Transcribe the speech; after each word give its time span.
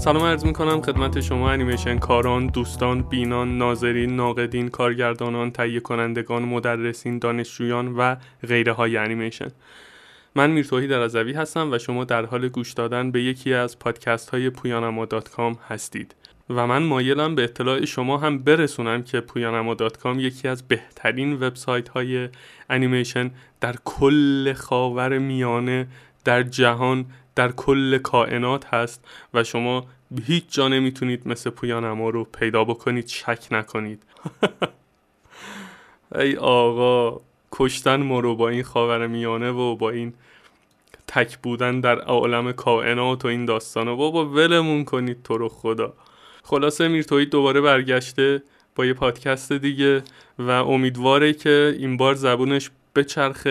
سلام 0.00 0.22
عرض 0.22 0.44
می 0.44 0.52
کنم 0.52 0.80
خدمت 0.80 1.20
شما 1.20 1.50
انیمیشن 1.50 1.98
کاران، 1.98 2.46
دوستان، 2.46 3.02
بینان، 3.02 3.58
ناظرین، 3.58 4.16
ناقدین، 4.16 4.68
کارگردانان، 4.68 5.50
تهیه 5.50 5.80
کنندگان، 5.80 6.42
مدرسین، 6.42 7.18
دانشجویان 7.18 7.88
و 7.88 8.16
غیره 8.48 8.72
های 8.72 8.96
انیمیشن. 8.96 9.48
من 10.34 10.50
میرتوهی 10.50 10.86
در 10.86 11.00
ازوی 11.00 11.32
هستم 11.32 11.72
و 11.72 11.78
شما 11.78 12.04
در 12.04 12.26
حال 12.26 12.48
گوش 12.48 12.72
دادن 12.72 13.10
به 13.10 13.22
یکی 13.22 13.54
از 13.54 13.78
پادکست 13.78 14.30
های 14.30 14.50
پویانما 14.50 15.06
هستید. 15.68 16.14
و 16.50 16.66
من 16.66 16.82
مایلم 16.82 17.34
به 17.34 17.44
اطلاع 17.44 17.84
شما 17.84 18.18
هم 18.18 18.38
برسونم 18.38 19.02
که 19.02 19.20
پویانما 19.20 19.76
یکی 20.16 20.48
از 20.48 20.68
بهترین 20.68 21.32
وبسایت 21.32 21.88
های 21.88 22.28
انیمیشن 22.70 23.30
در 23.60 23.74
کل 23.84 24.52
خاور 24.52 25.18
میانه 25.18 25.86
در 26.24 26.42
جهان 26.42 27.06
در 27.34 27.52
کل 27.52 27.98
کائنات 27.98 28.66
هست 28.66 29.04
و 29.34 29.44
شما 29.44 29.86
هیچ 30.26 30.44
جا 30.48 30.68
نمی‌تونید 30.68 31.28
مثل 31.28 31.50
پویانما 31.50 32.10
رو 32.10 32.24
پیدا 32.24 32.64
بکنید 32.64 33.08
شک 33.08 33.46
نکنید. 33.50 34.02
ای 36.14 36.36
آقا 36.36 37.20
کشتن 37.52 38.02
ما 38.02 38.20
رو 38.20 38.36
با 38.36 38.48
این 38.48 38.62
خاور 38.62 39.06
میانه 39.06 39.50
و 39.50 39.76
با 39.76 39.90
این 39.90 40.14
تک 41.06 41.38
بودن 41.38 41.80
در 41.80 42.00
عالم 42.00 42.52
کائنات 42.52 43.24
و 43.24 43.28
این 43.28 43.44
داستان 43.44 43.88
و 43.88 43.96
بابا 43.96 44.26
ولمون 44.26 44.84
کنید 44.84 45.22
تو 45.22 45.38
رو 45.38 45.48
خدا. 45.48 45.94
خلاصه 46.42 46.88
میرتوید 46.88 47.30
دوباره 47.30 47.60
برگشته 47.60 48.42
با 48.74 48.86
یه 48.86 48.92
پادکست 48.92 49.52
دیگه 49.52 50.02
و 50.38 50.50
امیدواره 50.50 51.32
که 51.32 51.76
این 51.78 51.96
بار 51.96 52.14
زبونش 52.14 52.70
به 52.92 53.04
چرخ 53.04 53.46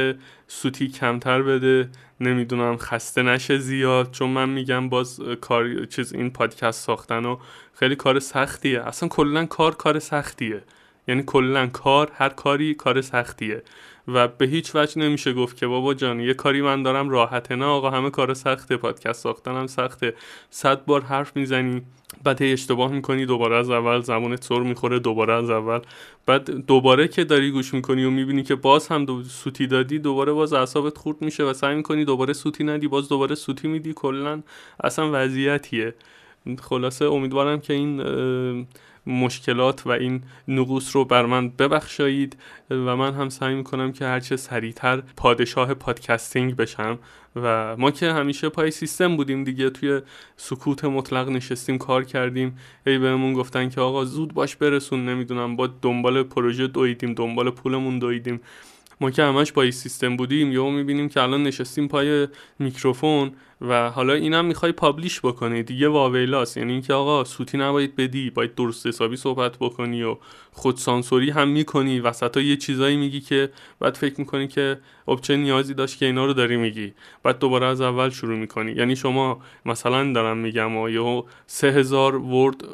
سوتی 0.48 0.88
کمتر 0.88 1.42
بده. 1.42 1.90
نمی‌دونم 2.20 2.78
خسته 2.78 3.22
نشه 3.24 3.58
زیاد. 3.58 4.12
چون 4.12 4.30
من 4.30 4.50
میگم 4.50 4.90
باز 4.90 5.20
کار 5.42 5.86
چیز 5.86 6.14
این 6.14 6.30
پادکست 6.30 6.86
ساختن 6.86 7.26
و 7.26 7.38
خیلی 7.74 7.96
کار 7.96 8.20
سختیه. 8.20 8.82
اصلا 8.82 9.10
کلا 9.10 9.46
کار 9.46 9.76
کار 9.76 10.00
سختیه. 10.00 10.64
یعنی 11.08 11.24
کلا 11.26 11.68
کار 11.68 12.12
هر 12.14 12.30
کاری 12.30 12.74
کار 12.74 13.02
سختیه. 13.02 13.64
و 14.14 14.28
به 14.28 14.46
هیچ 14.46 14.76
وجه 14.76 15.02
نمیشه 15.02 15.34
گفت 15.34 15.58
که 15.58 15.68
بابا 15.68 15.94
جان 15.94 16.20
یه 16.20 16.34
کاری 16.34 16.62
من 16.62 16.84
دارم 16.84 17.10
راحته. 17.10 17.56
نه 17.56 17.66
آقا 17.66 17.90
همه 17.90 18.10
کار 18.10 18.34
سخته 18.34 18.78
پادکست 18.78 19.24
ساختنم 19.24 19.68
سخته. 19.68 20.14
صد 20.50 20.86
بار 20.86 21.02
حرف 21.02 21.36
می‌زنی 21.36 21.82
بعد 22.24 22.44
اشتباه 22.44 22.92
می‌کنی 22.92 23.26
دوباره 23.26 23.56
از 23.56 23.70
اول 23.70 24.02
زبونت 24.02 24.44
سر 24.44 24.60
می‌خوره 24.60 25.00
دوباره 25.00 25.34
از 25.34 25.50
اول. 25.50 25.80
بعد 26.26 26.66
دوباره 26.66 27.08
که 27.08 27.24
داری 27.24 27.52
گوش 27.52 27.74
می‌کنی 27.74 28.04
و 28.04 28.10
می‌بینی 28.10 28.44
که 28.44 28.56
باز 28.56 28.88
هم 28.88 29.06
دو 29.06 29.24
سوتی 29.24 29.68
دادی 29.68 30.00
دوباره 30.00 30.32
باز 30.34 30.54
اعصابت 30.54 30.98
خورد 30.98 31.22
میشه 31.22 31.44
و 31.44 31.54
سعی 31.54 31.76
می‌کنی 31.76 32.06
دوباره 32.06 32.34
سوتی 32.34 32.64
ندی 32.64 32.88
باز 32.88 33.10
دوباره 33.10 33.36
سوتی 33.36 33.68
میدی. 33.68 33.94
کلا 33.94 34.42
اصلا 34.84 35.10
وضعیتیه. 35.14 35.94
خلاصه 36.62 37.06
امیدوارم 37.06 37.60
که 37.60 37.74
این 37.74 38.02
مشکلات 39.10 39.88
و 39.88 39.90
این 39.90 40.22
نقوص 40.48 40.96
رو 40.96 41.06
بر 41.06 41.26
من 41.26 41.50
ببخشایید 41.50 42.38
و 42.70 42.96
من 42.96 43.14
هم 43.14 43.30
سعی 43.30 43.56
می‌کنم 43.56 43.92
که 43.92 44.06
هرچه 44.06 44.38
سریعتر 44.38 45.04
پادشاه 45.18 45.74
پادکستینگ 45.74 46.56
بشم 46.56 47.00
و 47.36 47.76
ما 47.78 47.92
که 47.92 48.12
همیشه 48.12 48.50
پای 48.50 48.72
سیستم 48.72 49.18
بودیم 49.18 49.44
دیگه 49.44 49.70
توی 49.70 50.02
سکوت 50.38 50.86
مطلق 50.86 51.30
نشستیم 51.30 51.78
کار 51.78 52.04
کردیم 52.04 52.58
ای 52.88 52.98
بهمون 52.98 53.34
گفتن 53.34 53.70
که 53.70 53.82
آقا 53.82 54.06
زود 54.06 54.34
باش 54.34 54.56
برسون 54.56 55.06
نمی‌دونم 55.06 55.56
با 55.56 55.68
دنبال 55.68 56.24
پروژه 56.24 56.68
دویدیم 56.68 57.14
دنبال 57.14 57.50
پولمون 57.50 58.00
دویدیم. 58.00 58.42
ما 59.02 59.12
که 59.12 59.24
همش 59.24 59.58
این 59.58 59.72
سیستم 59.72 60.18
بودیم 60.18 60.52
یا 60.52 60.70
می‌بینیم 60.70 61.10
که 61.10 61.22
الان 61.22 61.44
نشستیم 61.44 61.88
پای 61.88 62.28
میکروفون 62.60 63.32
و 63.62 63.90
حالا 63.90 64.14
اینم 64.14 64.46
می‌خوای 64.46 64.72
پابلیش 64.72 65.20
بکنی. 65.20 65.64
دیگه 65.64 65.88
واویلاس 65.88 66.58
یعنی 66.58 66.72
اینکه 66.72 66.94
آقا 66.94 67.24
سوتی 67.24 67.58
نباید 67.58 67.96
بدی 67.96 68.30
باید 68.30 68.56
درست 68.56 68.88
حسابی 68.88 69.16
صحبت 69.16 69.58
بکنی 69.58 70.04
و 70.04 70.18
خود 70.52 70.78
سانسوری 70.78 71.30
هم 71.30 71.48
می‌کنی. 71.48 72.00
وسط 72.00 72.38
یه 72.38 72.58
چیزایی 72.58 72.98
میگی 72.98 73.22
که 73.22 73.50
بعد 73.80 73.96
فکر 73.96 74.16
می‌کنی 74.18 74.48
که 74.48 74.80
خب 75.06 75.32
نیازی 75.32 75.74
داشت 75.74 75.98
که 75.98 76.06
اینا 76.06 76.26
رو 76.26 76.34
داری 76.34 76.58
میگی. 76.58 76.94
بعد 77.24 77.40
دوباره 77.40 77.66
از 77.66 77.82
اول 77.82 78.10
شروع 78.10 78.38
می‌کنی. 78.38 78.72
یعنی 78.72 78.96
شما 78.96 79.42
مثلا 79.66 80.14
دارم 80.14 80.38
میگم 80.38 80.78
و 80.78 80.90
یا 80.90 81.24
سه 81.48 81.68
هزار 81.68 82.16
ورد 82.16 82.66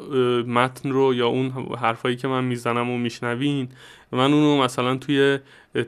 متن 0.46 0.90
رو 0.90 1.14
یا 1.14 1.26
اون 1.26 1.50
حرفایی 1.80 2.16
که 2.16 2.28
من 2.28 2.44
می‌زنم 2.44 2.90
و 2.90 2.98
میشنوین. 2.98 3.68
من 4.12 4.32
اونو 4.32 4.62
مثلا 4.62 4.96
توی 4.96 5.38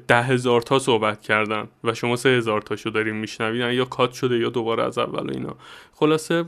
ده 0.08 0.22
هزار 0.22 0.62
تا 0.62 0.78
صحبت 0.78 1.20
کردم 1.20 1.68
و 1.84 1.94
شما 1.94 2.16
سه 2.16 2.28
هزار 2.28 2.62
تاشو 2.62 2.90
داریم 2.90 3.16
میشنوین. 3.16 3.72
یا 3.72 3.84
کات 3.84 4.12
شده 4.12 4.38
یا 4.38 4.48
دوباره 4.48 4.82
از 4.88 4.98
اول 4.98 5.30
اینا. 5.30 5.56
خلاصه 5.94 6.44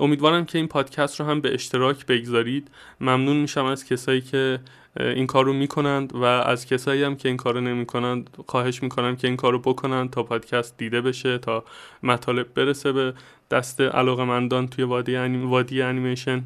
امیدوارم 0.00 0.44
که 0.44 0.58
این 0.58 0.68
پادکست 0.68 1.20
رو 1.20 1.26
هم 1.26 1.40
به 1.40 1.54
اشتراک 1.54 2.06
بگذارید. 2.06 2.68
ممنون 3.00 3.36
میشم 3.36 3.64
از 3.64 3.84
کسایی 3.84 4.20
که 4.20 4.58
این 5.00 5.26
کار 5.26 5.44
رو 5.44 5.52
می‌کنند 5.52 6.14
و 6.14 6.24
از 6.24 6.66
کسایی 6.66 7.02
هم 7.02 7.16
که 7.16 7.28
این 7.28 7.36
کار 7.36 7.54
رو 7.54 7.60
نمی‌کنند 7.60 8.30
خواهش 8.46 8.82
می‌کنم 8.82 9.16
که 9.16 9.28
این 9.28 9.36
کار 9.36 9.52
رو 9.52 9.58
بکنند 9.58 10.10
تا 10.10 10.22
پادکست 10.22 10.78
دیده 10.78 11.00
بشه 11.00 11.38
تا 11.38 11.64
مطالب 12.02 12.54
برسه 12.54 12.92
به 12.92 13.14
دست 13.50 13.80
علاقمندان 13.80 14.68
توی 14.68 14.84
وادی, 14.84 15.16
انیم... 15.16 15.50
وادی 15.50 15.82
انیمیشن. 15.82 16.42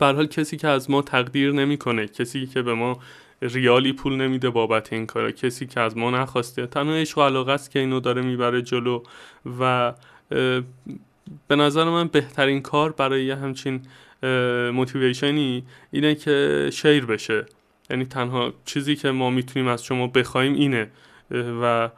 حال 0.00 0.26
کسی 0.26 0.56
که 0.56 0.68
از 0.68 0.90
ما 0.90 1.02
تقدیر 1.02 1.52
نمی‌کنه 1.52 2.08
کسی 2.08 2.46
که 2.46 2.62
به 2.62 2.74
ما 2.74 2.98
ریالی 3.44 3.92
پول 3.92 4.16
نمیده 4.16 4.50
بابت 4.50 4.92
این 4.92 5.06
کار 5.06 5.30
کسی 5.30 5.66
که 5.66 5.80
از 5.80 5.96
ما 5.96 6.10
نخواسته. 6.10 6.66
تنها 6.66 6.94
عشق 6.94 7.18
و 7.18 7.22
علاقه 7.22 7.52
است 7.52 7.70
که 7.70 7.78
اینو 7.78 8.00
داره 8.00 8.22
می‌بره 8.22 8.62
جلو 8.62 9.02
و 9.60 9.94
به 11.48 11.56
نظر 11.56 11.84
من 11.84 12.08
بهترین 12.08 12.62
کار 12.62 12.92
برای 12.92 13.24
یه 13.24 13.36
همچین 13.36 13.82
موتیویشنی 14.72 15.64
اینه 15.90 16.14
که 16.14 16.68
شیر 16.72 17.06
بشه. 17.06 17.46
یعنی 17.90 18.04
تنها 18.04 18.52
چیزی 18.64 18.96
که 18.96 19.10
ما 19.10 19.30
می‌تونیم 19.30 19.68
از 19.68 19.84
شما 19.84 20.06
بخوایم 20.06 20.54
اینه. 20.54 20.90
و 21.62 21.90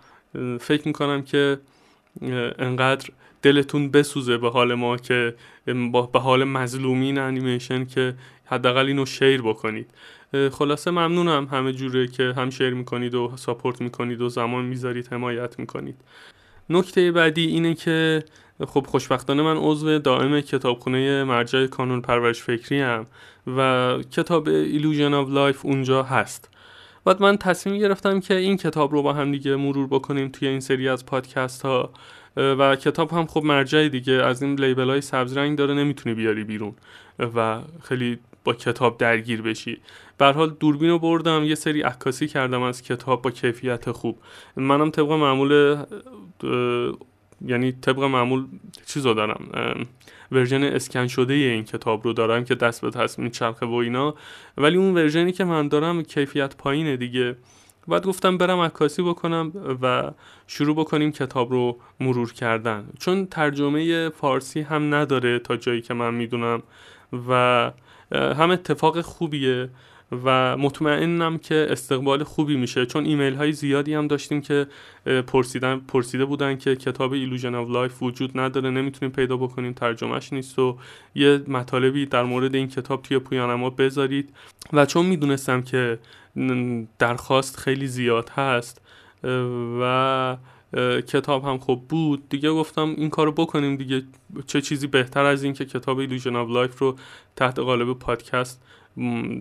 فکر 0.61 0.89
می‌کنم 0.89 1.23
که 1.23 1.59
انقدر 2.59 3.11
دلتون 3.43 3.91
بسوزه 3.91 4.39
به 4.39 4.51
حال 4.51 4.75
ما 4.75 4.97
که 4.97 5.35
به 6.13 6.19
حال 6.21 6.45
مظلومین 6.45 7.19
انیمیشن 7.19 7.85
که 7.85 8.15
حداقل 8.45 8.87
اینو 8.87 9.07
share 9.07 9.43
بکنید. 9.43 9.91
خلاصه 10.53 10.91
ممنونم 10.91 11.49
همه 11.53 11.73
جوره 11.73 12.07
که 12.07 12.35
هم 12.37 12.51
share 12.51 12.75
می‌کنید 12.75 13.15
و 13.15 13.33
support 13.37 13.81
می‌کنید 13.81 14.21
و 14.21 14.29
زمان 14.29 14.65
می‌ذارید 14.65 15.09
حمایت 15.13 15.59
می‌کنید. 15.59 15.97
نکته 16.71 17.13
بعدی 17.13 17.47
اینه 17.47 17.75
که 17.75 18.25
خب 18.67 18.87
خوشبختانه 18.89 19.43
من 19.43 19.57
عضو 19.57 19.99
دائم 19.99 20.41
کتابخونه 20.41 21.25
مرجع 21.25 21.67
کانون 21.67 22.01
پرورش 22.01 22.43
فکری 22.43 22.81
هم 22.81 23.07
و 23.57 23.99
کتاب 24.11 24.49
Illusion 24.49 25.15
of 25.15 25.31
Life 25.31 25.67
اونجا 25.67 26.03
هست. 26.03 26.51
بعد 27.05 27.23
من 27.23 27.37
تصمیم 27.37 27.79
گرفتم 27.79 28.21
که 28.21 28.35
این 28.35 28.57
کتاب 28.57 28.93
رو 28.93 29.03
با 29.03 29.13
هم 29.13 29.33
دیگه 29.33 29.57
مرور 29.57 29.87
بکنیم 29.87 30.29
توی 30.29 30.49
این 30.49 30.61
سری 30.61 30.89
از 30.89 31.07
پادکست 31.07 31.63
ها 31.63 31.93
و 32.37 32.77
کتاب 32.77 33.11
هم 33.11 33.27
خب 33.27 33.45
مرجع 33.45 33.89
دیگه 33.89 34.13
از 34.13 34.43
این 34.43 34.61
لیبل 34.61 34.91
های 34.91 35.01
سبز 35.01 35.37
رنگ 35.37 35.59
داره 35.59 35.75
نمی‌تونی 35.75 36.15
بیاری 36.15 36.45
بیرون. 36.45 36.75
و 37.19 37.61
خیلی 37.83 38.19
با 38.47 38.55
کتاب 38.55 38.99
درگیر 38.99 39.43
بشی. 39.43 39.81
به 40.19 40.27
حال 40.27 40.51
دوربین 40.51 40.91
رو 40.91 40.99
بردم 40.99 41.45
یه 41.45 41.55
سری 41.55 41.83
عکاسی 41.83 42.27
کردم 42.27 42.63
از 42.63 42.83
کتاب 42.83 43.23
با 43.23 43.31
کیفیت 43.31 43.91
خوب. 43.91 44.19
منم 44.57 44.91
طبق 44.91 45.13
معمول 45.13 45.77
یعنی 47.47 47.73
طبق 47.73 47.99
معمول 47.99 48.45
چیز 48.87 49.07
رو 49.07 49.15
دارم 49.15 49.41
ورژن 50.33 50.63
اسکن 50.63 51.07
شده 51.07 51.35
این 51.35 51.65
کتاب 51.65 52.05
رو 52.05 52.13
دارم 52.13 52.45
که 52.45 52.55
دست 52.55 52.81
به 52.81 52.91
دست 52.91 53.19
میچرخه 53.19 53.67
و 53.67 53.75
اینا. 53.75 54.15
ولی 54.57 54.77
اون 54.77 54.95
version 54.95 55.28
ی 55.28 55.33
که 55.33 55.45
من 55.45 55.69
دارم 55.69 56.03
کیفیت 56.03 56.57
پایینه 56.57 56.97
دیگه. 56.97 57.37
بعد 57.89 58.07
گفتم 58.07 58.39
برم 58.39 58.59
عکاسی 58.59 59.03
بکنم 59.03 59.53
و 59.83 60.11
شروع 60.47 60.77
بکنیم 60.77 61.13
کتاب 61.13 61.53
رو 61.53 61.79
مرور 62.01 62.33
کردن. 62.33 62.89
چون 62.99 63.27
ترجمه 63.27 64.09
فارسی 64.09 64.61
هم 64.61 64.95
نداره 64.95 65.39
تا 65.39 65.57
جایی 65.57 65.81
که 65.81 65.95
من 65.95 66.15
می‌دونم. 66.15 66.63
و 67.29 67.73
هم 68.13 68.51
اتفاق 68.51 69.01
خوبیه 69.01 69.69
و 70.25 70.57
مطمئنم 70.57 71.39
که 71.39 71.67
استقبال 71.71 72.25
خوبی 72.25 72.57
میشه. 72.57 72.87
چون 72.87 73.05
ایمیل 73.05 73.35
های 73.35 73.53
زیادی 73.53 73.95
هم 73.95 74.07
داشتیم 74.07 74.41
که 74.41 74.67
پرسیدن 75.27 75.77
پرسیده 75.89 76.25
بودن 76.25 76.57
که 76.57 76.77
کتاب 76.77 77.13
Illusion 77.13 77.55
of 77.55 77.71
Life 77.71 78.03
وجود 78.03 78.39
نداره 78.39 78.71
نمی‌تونیم 78.71 79.13
پیدا 79.15 79.37
بکنیم 79.37 79.73
ترجمهش 79.73 80.33
نیست 80.33 80.59
و 80.59 80.79
یه 81.15 81.43
مطالبی 81.49 82.07
در 82.07 82.23
مورد 82.23 82.55
این 82.55 82.69
کتاب 82.69 83.03
توی 83.03 83.19
پویانما 83.19 83.71
بذارید. 83.71 84.35
و 84.73 84.87
چون 84.87 85.07
می‌دونستم 85.07 85.63
که 85.63 85.99
درخواست 86.99 87.57
خیلی 87.57 87.87
زیاد 87.87 88.29
هست 88.29 88.81
و 89.81 90.37
کتاب 91.07 91.45
هم 91.45 91.59
خوب 91.59 91.89
بود. 91.89 92.29
دیگه 92.29 92.51
گفتم 92.51 92.95
این 92.97 93.11
کارو 93.11 93.33
بکنیم 93.33 93.77
دیگه. 93.77 94.03
چه 94.47 94.61
چیزی 94.61 94.87
بهتر 94.87 95.25
از 95.25 95.45
این 95.45 95.53
که 95.53 95.65
کتاب 95.65 95.99
Illusion 95.99 96.37
of 96.37 96.51
Life 96.51 96.79
رو 96.79 96.97
تحت 97.37 97.59
قالب 97.59 97.99
پادکست 97.99 98.63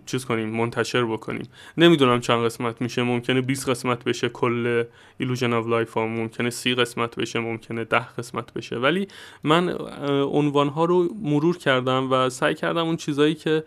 چیز 0.05 0.25
کنیم 0.25 0.49
منتشر 0.49 1.05
بکنیم. 1.05 1.47
نمی‌دونم 1.77 2.19
چند 2.19 2.45
قسمت 2.45 2.81
میشه. 2.81 3.03
ممکنه 3.03 3.41
20 3.41 3.69
قسمت 3.69 4.03
بشه 4.03 4.29
کل 4.29 4.83
Illusion 5.17 5.53
of 5.53 5.67
Life 5.67 5.93
ها. 5.93 6.07
ممکنه 6.07 6.49
30 6.49 6.75
قسمت 6.75 7.15
بشه 7.15 7.39
ممکنه 7.39 7.83
10 7.83 7.99
قسمت 7.99 8.53
بشه. 8.53 8.75
ولی 8.75 9.07
من 9.43 9.69
عنوان 10.09 10.67
ها 10.67 10.85
رو 10.85 11.15
مرور 11.21 11.57
کردم 11.57 12.11
و 12.11 12.29
سعی 12.29 12.55
کردم 12.55 12.85
اون 12.85 12.97
چیزایی 12.97 13.35
که 13.35 13.63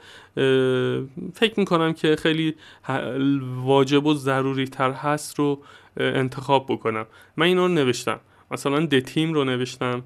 فکر 1.35 1.55
می‌کنم 1.57 1.93
که 1.93 2.17
خیلی 2.17 2.55
واجب 3.65 4.07
و 4.07 4.15
ضروری 4.15 4.65
تر 4.65 4.93
هست 4.93 5.39
رو 5.39 5.63
انتخاب 5.99 6.67
بکنم. 6.69 7.07
من 7.37 7.47
اینا 7.47 7.67
رو 7.67 7.73
نوشتم. 7.73 8.21
مثلا 8.51 8.87
د 8.87 9.01
تیم 9.01 9.33
رو 9.35 9.45
نوشتم 9.45 10.03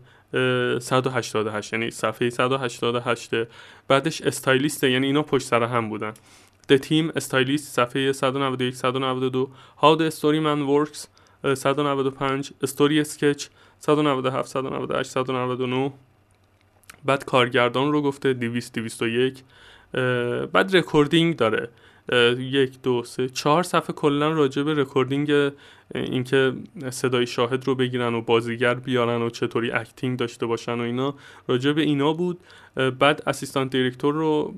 188 0.80 1.72
یعنی 1.72 1.90
صفحه 1.90 2.30
188 2.30 3.30
بعدش 3.88 4.22
استایلیست 4.22 4.84
یعنی 4.84 5.06
اینا 5.06 5.22
پشت 5.22 5.46
سر 5.46 5.62
هم 5.62 5.88
بودن. 5.88 6.12
د 6.68 6.76
تیم 6.76 7.12
استایلیست 7.16 7.74
صفحه 7.74 8.12
191 8.12 8.74
192 8.74 9.50
How 9.82 9.96
the 9.98 10.10
Storyman 10.14 10.60
Works 10.68 11.06
195 11.54 12.52
story 12.62 13.00
sketch 13.00 13.48
197 13.78 14.48
198 14.48 15.10
199 15.10 15.92
بعد 17.04 17.24
کارگردان 17.24 17.92
رو 17.92 18.02
گفته 18.02 18.32
200 18.32 18.74
201 18.74 19.42
بعد 20.52 20.76
recording 20.76 21.36
داره. 21.36 21.68
یک 22.38 22.82
دو 22.82 23.02
سه 23.04 23.28
چهار 23.28 23.62
صفحه 23.62 23.94
کلا 23.94 24.30
راجع 24.30 24.62
به 24.62 24.74
recording 24.74 25.52
اینکه 25.94 26.52
صدای 26.90 27.26
شاهد 27.26 27.66
رو 27.66 27.74
بگیرن 27.74 28.14
و 28.14 28.20
بازیگر 28.20 28.74
بیارن 28.74 29.22
و 29.22 29.30
چطوری 29.30 29.70
acting 29.70 30.18
داشته 30.18 30.46
باشن 30.46 30.72
و 30.72 30.80
اینا 30.80 31.14
راجع 31.48 31.72
به 31.72 31.82
اینا 31.82 32.12
بود. 32.12 32.40
بعد 32.98 33.22
assistant 33.26 33.70
director 33.70 34.14
رو 34.14 34.54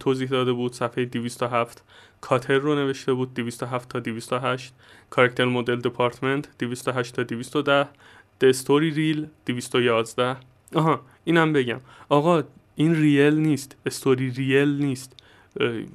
توضیح 0.00 0.28
داده 0.28 0.52
بود 0.52 0.72
صفحه 0.72 1.04
207 1.04 1.84
cutter 2.20 2.58
رو 2.58 2.74
نوشته 2.74 3.12
بود 3.12 3.34
207 3.34 3.88
تا 3.88 4.00
208 4.00 4.74
character 5.10 5.44
model 5.44 5.76
department 5.76 6.48
208 6.58 7.14
تا 7.14 7.22
210 7.22 7.88
the 8.40 8.59
story 8.59 8.90
reel 8.90 9.26
211 9.46 10.36
آها 10.74 11.00
اینم 11.24 11.52
بگم. 11.52 11.80
آقا 12.08 12.42
این 12.76 12.94
real 12.94 13.34
نیست. 13.34 13.76
story 13.86 14.30
real 14.30 14.68
نیست. 14.68 15.15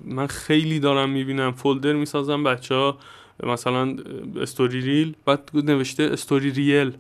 من 0.06 0.28
خیلی 0.28 0.80
دارم 0.80 1.10
می‌بینم. 1.10 1.52
folder 1.52 1.94
می‌سازم 1.94 2.44
بچه 2.44 2.76
ها 2.76 2.98
مثلا 3.44 3.96
story 4.42 4.82
real. 4.82 5.16
بعد 5.26 5.50
نوشته 5.54 6.04
story 6.04 6.52
real. 6.52 6.94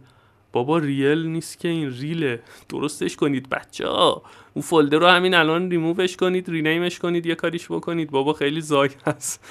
بابا 0.54 0.78
real 0.78 1.26
نیست 1.26 1.60
که 1.60 1.68
این 1.68 1.92
reel 1.92 2.24
ه. 2.24 2.40
درستش 2.70 3.16
کنید 3.16 3.50
بچه 3.50 3.88
ها 3.88 4.22
اون 4.54 4.64
folder 4.64 4.98
رو 4.98 5.08
همین 5.08 5.34
الان 5.34 5.72
ریمووش 5.72 6.18
کنید 6.18 6.50
rename 6.50 6.87
ش 6.87 7.00
کنید 7.00 7.26
یه 7.26 7.36
کاریش 7.36 7.66
بکنید. 7.72 8.12
بابا 8.12 8.34
خیلی 8.34 8.62
ضایع 8.62 8.90
هست. 9.08 9.46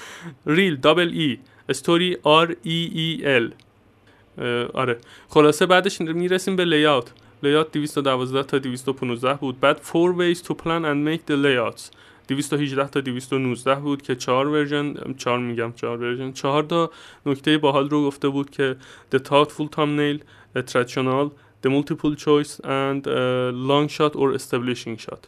reel 0.47 0.77
double 0.77 1.11
e. 1.13 1.39
story 1.69 2.17
r 2.23 2.57
e 2.63 2.91
e 2.95 3.35
l. 3.35 3.53
آره. 4.73 4.99
خلاصه 5.29 5.67
بعدش 5.67 6.01
می‌رسیم 6.01 6.57
به 6.57 6.65
layout 6.65 7.13
layout 7.43 7.73
212 7.73 8.43
تا 8.43 8.59
215 8.59 9.35
بود. 9.35 9.61
بعد 9.61 9.81
4 9.93 10.35
ways 10.35 10.39
to 10.39 10.51
plan 10.51 10.85
and 10.85 11.09
make 11.09 11.33
the 11.33 11.37
layouts. 11.37 11.91
218 12.31 12.89
تا 12.89 13.01
219 13.01 13.75
بود 13.75 14.03
که 14.03 14.17
4 14.17 14.49
version 14.49 14.95
4 15.19 15.39
میگم 15.39 15.73
4 15.77 15.99
version 15.99 16.33
4 16.33 16.63
تا 16.63 16.91
نکته 17.27 17.59
باحال 17.59 17.91
رو 17.91 18.07
گفته 18.07 18.29
بود 18.29 18.51
که 18.51 18.77
the 19.15 19.19
thoughtful 19.19 19.69
thumbnail 19.77 20.19
the 20.57 20.63
traditional 20.63 21.31
the 21.63 21.71
multiple 21.71 22.15
choice 22.17 22.61
and 22.65 23.07
long 23.69 23.89
shot 23.89 24.15
or 24.15 24.35
establishing 24.35 24.99
shot. 25.07 25.27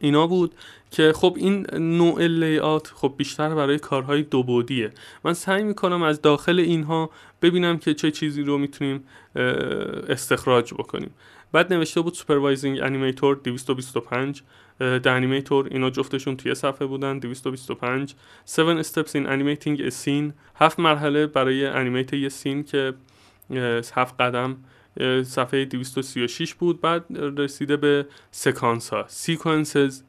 اینا 0.00 0.26
بود 0.26 0.54
که 0.90 1.12
خب 1.12 1.34
این 1.36 1.66
نوع 1.78 2.26
layout 2.26 2.86
خب 2.94 3.14
بیشتر 3.16 3.54
برای 3.54 3.78
کارهای 3.78 4.22
دو 4.22 4.42
بعدیه. 4.42 4.92
من 5.24 5.34
سعی 5.34 5.64
می‌کنم 5.64 6.02
از 6.02 6.22
داخل 6.22 6.58
اینها 6.58 7.10
ببینم 7.42 7.78
که 7.78 7.94
چه 7.94 8.10
چیزی 8.10 8.42
رو 8.42 8.58
می‌تونیم 8.58 9.04
استخراج 10.08 10.74
بکنیم. 10.74 11.10
بعد 11.52 11.72
نوشته 11.72 12.00
بود 12.00 12.14
supervising 12.14 12.80
animator 12.82 13.40
225 13.44 14.42
animator 15.06 15.68
اینا 15.70 15.90
جفتشون 15.90 16.36
توی 16.36 16.54
صفحه 16.54 16.86
بودن. 16.86 17.18
225 17.18 18.14
7 18.58 18.82
steps 18.82 19.10
in 19.10 19.26
animating 19.26 19.80
a 19.80 19.90
scene. 19.90 20.32
هفت 20.54 20.80
مرحله 20.80 21.26
برای 21.26 21.66
animate 21.66 22.12
یه 22.12 22.28
scene 22.28 22.64
که 22.64 22.94
هفت 23.94 24.20
قدم 24.20 24.56
صفحه 25.22 25.64
236 25.64 26.54
بود. 26.54 26.80
بعد 26.80 27.04
رسیده 27.10 27.76
به 27.76 28.06
سکانس 28.30 28.90
ها. 28.90 29.04
sequences 29.08 30.02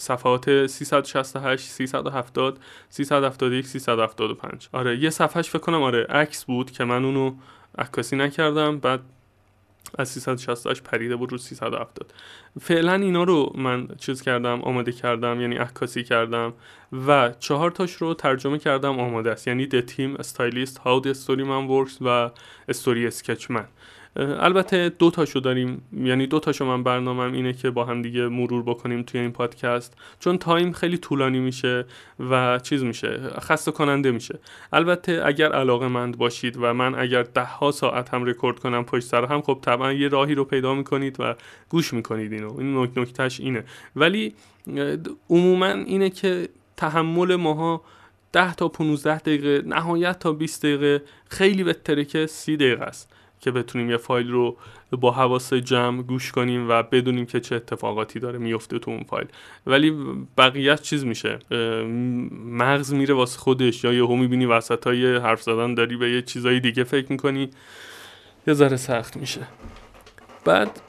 صفحات 0.00 0.66
368 0.66 1.64
370 1.64 2.58
371 2.88 3.66
375 3.66 4.68
آره 4.72 4.98
یه 4.98 5.10
صفحهش 5.10 5.48
فکر 5.48 5.58
کنم 5.58 5.82
آره 5.82 6.06
عکس 6.08 6.44
بود 6.44 6.70
که 6.70 6.84
من 6.84 7.04
اونو 7.04 7.34
عکاسی 7.78 8.16
نکردم. 8.16 8.78
بعد 8.78 9.00
از 9.98 10.08
368 10.08 10.82
پریده 10.82 11.16
بود 11.16 11.32
رو 11.32 11.38
370 11.38 12.14
فعلا 12.60 12.94
اینا 12.94 13.24
رو 13.24 13.52
من 13.54 13.88
چیز 13.98 14.22
کردم 14.22 14.62
آماده 14.62 14.92
کردم 14.92 15.40
یعنی 15.40 15.56
عکاسی 15.56 16.02
کردم 16.04 16.52
و 17.06 17.32
چهار 17.38 17.70
تاش 17.70 17.92
رو 17.92 18.14
ترجمه 18.14 18.58
کردم 18.58 19.00
آماده 19.00 19.30
است. 19.30 19.48
یعنی 19.48 19.66
the 19.66 19.80
team 19.80 20.16
stylist 20.16 20.78
how 20.78 21.00
the 21.00 21.08
story 21.08 21.42
man 21.42 21.64
works 21.64 21.98
و 22.00 22.30
story 22.68 23.06
sketch 23.06 23.50
من 23.50 23.64
البته 24.18 24.88
دو 24.88 25.10
تاشو 25.10 25.40
داریم. 25.40 25.82
یعنی 25.92 26.26
دو 26.26 26.40
تاشو 26.40 26.64
من 26.64 26.82
برنامهم 26.82 27.32
اینه 27.32 27.52
که 27.52 27.70
با 27.70 27.84
هم 27.84 28.02
دیگه 28.02 28.28
مرور 28.28 28.62
بکنیم 28.62 29.02
توی 29.02 29.20
این 29.20 29.32
پادکست. 29.32 29.96
چون 30.20 30.38
time 30.38 30.72
خیلی 30.72 30.98
طولانی 30.98 31.38
میشه 31.38 31.84
و 32.30 32.58
چیز 32.58 32.84
میشه 32.84 33.20
خسته 33.40 33.72
کننده 33.72 34.10
میشه. 34.10 34.38
البته 34.72 35.22
اگر 35.24 35.52
علاقه 35.52 35.88
مند 35.88 36.18
باشید 36.18 36.56
و 36.60 36.74
من 36.74 36.94
اگر 36.94 37.22
ده 37.22 37.44
ها 37.44 37.70
ساعت 37.70 38.14
هم 38.14 38.24
رکورد 38.24 38.58
کنم 38.58 38.84
پشت 38.84 39.06
سر 39.06 39.24
هم 39.24 39.42
خب 39.42 39.58
طبعا 39.62 39.92
یه 39.92 40.08
راهی 40.08 40.34
رو 40.34 40.44
پیدا 40.44 40.74
می‌کنید 40.74 41.16
و 41.18 41.34
گوش 41.68 41.94
می‌کنید 41.94 42.32
اینو. 42.32 42.58
این 42.58 42.88
نکتهش 42.96 43.40
اینه. 43.40 43.64
ولی 43.96 44.34
عموما 45.30 45.66
اینه 45.66 46.10
که 46.10 46.48
تحمل 46.76 47.36
ماها 47.36 47.82
10 48.32 48.54
تا 48.54 48.68
15 48.68 49.18
دقیقه 49.18 49.62
نهایت 49.66 50.18
تا 50.18 50.32
20 50.32 50.62
دقیقه 50.62 51.02
خیلی 51.28 51.64
بهتره 51.64 52.04
که 52.04 52.26
30 52.26 52.56
دقیقه 52.56 52.84
است. 52.84 53.12
که 53.40 53.50
بتونیم 53.50 53.90
یه 53.90 53.96
فایل 53.96 54.30
رو 54.30 54.56
با 54.90 55.10
حواس 55.10 55.54
جمع 55.54 56.02
گوش 56.02 56.32
کنیم 56.32 56.68
و 56.68 56.82
بدونیم 56.82 57.26
که 57.26 57.40
چه 57.40 57.56
اتفاقاتی 57.56 58.20
داره 58.20 58.38
میفته 58.38 58.78
تو 58.78 58.90
اون 58.90 59.02
فایل. 59.02 59.26
ولی 59.66 59.96
بقیه 60.38 60.76
چیز 60.76 61.04
میشه. 61.04 61.38
مغز 62.44 62.92
میره 62.92 63.14
واسه 63.14 63.38
خودش. 63.38 63.84
یا 63.84 63.92
یهو 63.92 64.16
می‌بینی 64.16 64.46
وسط 64.46 64.86
های 64.86 65.16
حرف 65.16 65.42
زدن 65.42 65.74
داری 65.74 65.96
به 65.96 66.10
یه 66.10 66.22
چیزایی 66.22 66.60
دیگه 66.60 66.84
فکر 66.84 67.12
می‌کنی. 67.12 67.50
یه 68.46 68.54
ذره 68.54 68.76
سخت 68.76 69.16
میشه. 69.16 69.40
بعد 70.44 70.80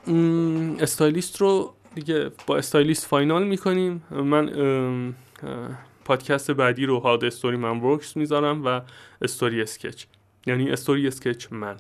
استایلیست 0.80 1.42
رو 1.42 1.74
دیگه 1.96 2.32
با 2.48 2.58
استایلیست 2.58 3.06
فاینال 3.06 3.44
می‌کنیم. 3.48 4.04
من 4.12 5.16
پادکست 6.06 6.52
بعدی 6.52 6.86
رو 6.86 7.00
هاد 7.00 7.26
استوری 7.26 7.58
من 7.58 7.80
ورکس 7.80 8.18
می‌ذارم 8.18 8.66
و 8.66 8.82
استوری 9.22 9.62
اسکچ 9.62 10.04
یعنی 10.48 10.70
استوری 10.70 11.08
اسکچ 11.08 11.48
من. 11.52 11.78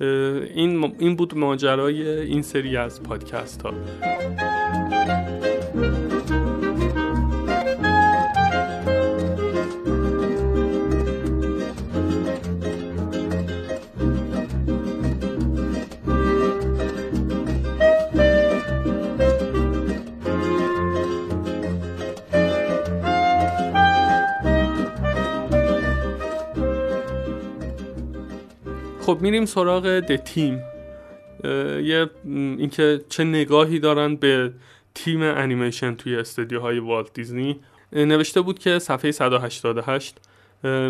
این 0.00 0.94
این 0.98 1.16
بود 1.16 1.38
ماجرای 1.38 2.08
این 2.08 2.42
سری 2.42 2.76
از 2.76 3.02
پادکست 3.02 3.62
ها 3.62 3.72
خب 29.08 29.18
میریم 29.20 29.46
سراغ 29.46 29.86
د 29.86 30.16
تیم 30.16 30.62
یه 31.90 32.10
اینکه 32.24 33.00
چه 33.08 33.24
نگاهی 33.24 33.78
دارن 33.78 34.16
به 34.16 34.52
تیم 34.94 35.22
انیمیشن 35.22 35.94
توی 35.94 36.16
استودیوهای 36.16 36.78
والت 36.78 37.12
دیزنی. 37.14 37.60
نوشته 37.92 38.40
بود 38.40 38.58
که 38.58 38.78
صفحه 38.78 39.10
188 39.10 40.16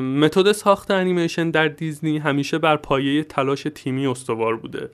متد 0.01 0.53
ساخت 0.53 0.91
انیمیشن 0.91 1.51
در 1.51 1.69
دیزنی 1.69 2.19
همیشه 2.19 2.59
بر 2.59 2.77
پایه 2.77 3.25
تلاش 3.25 3.67
تیمی 3.75 4.07
استوار 4.07 4.57
بوده. 4.57 4.91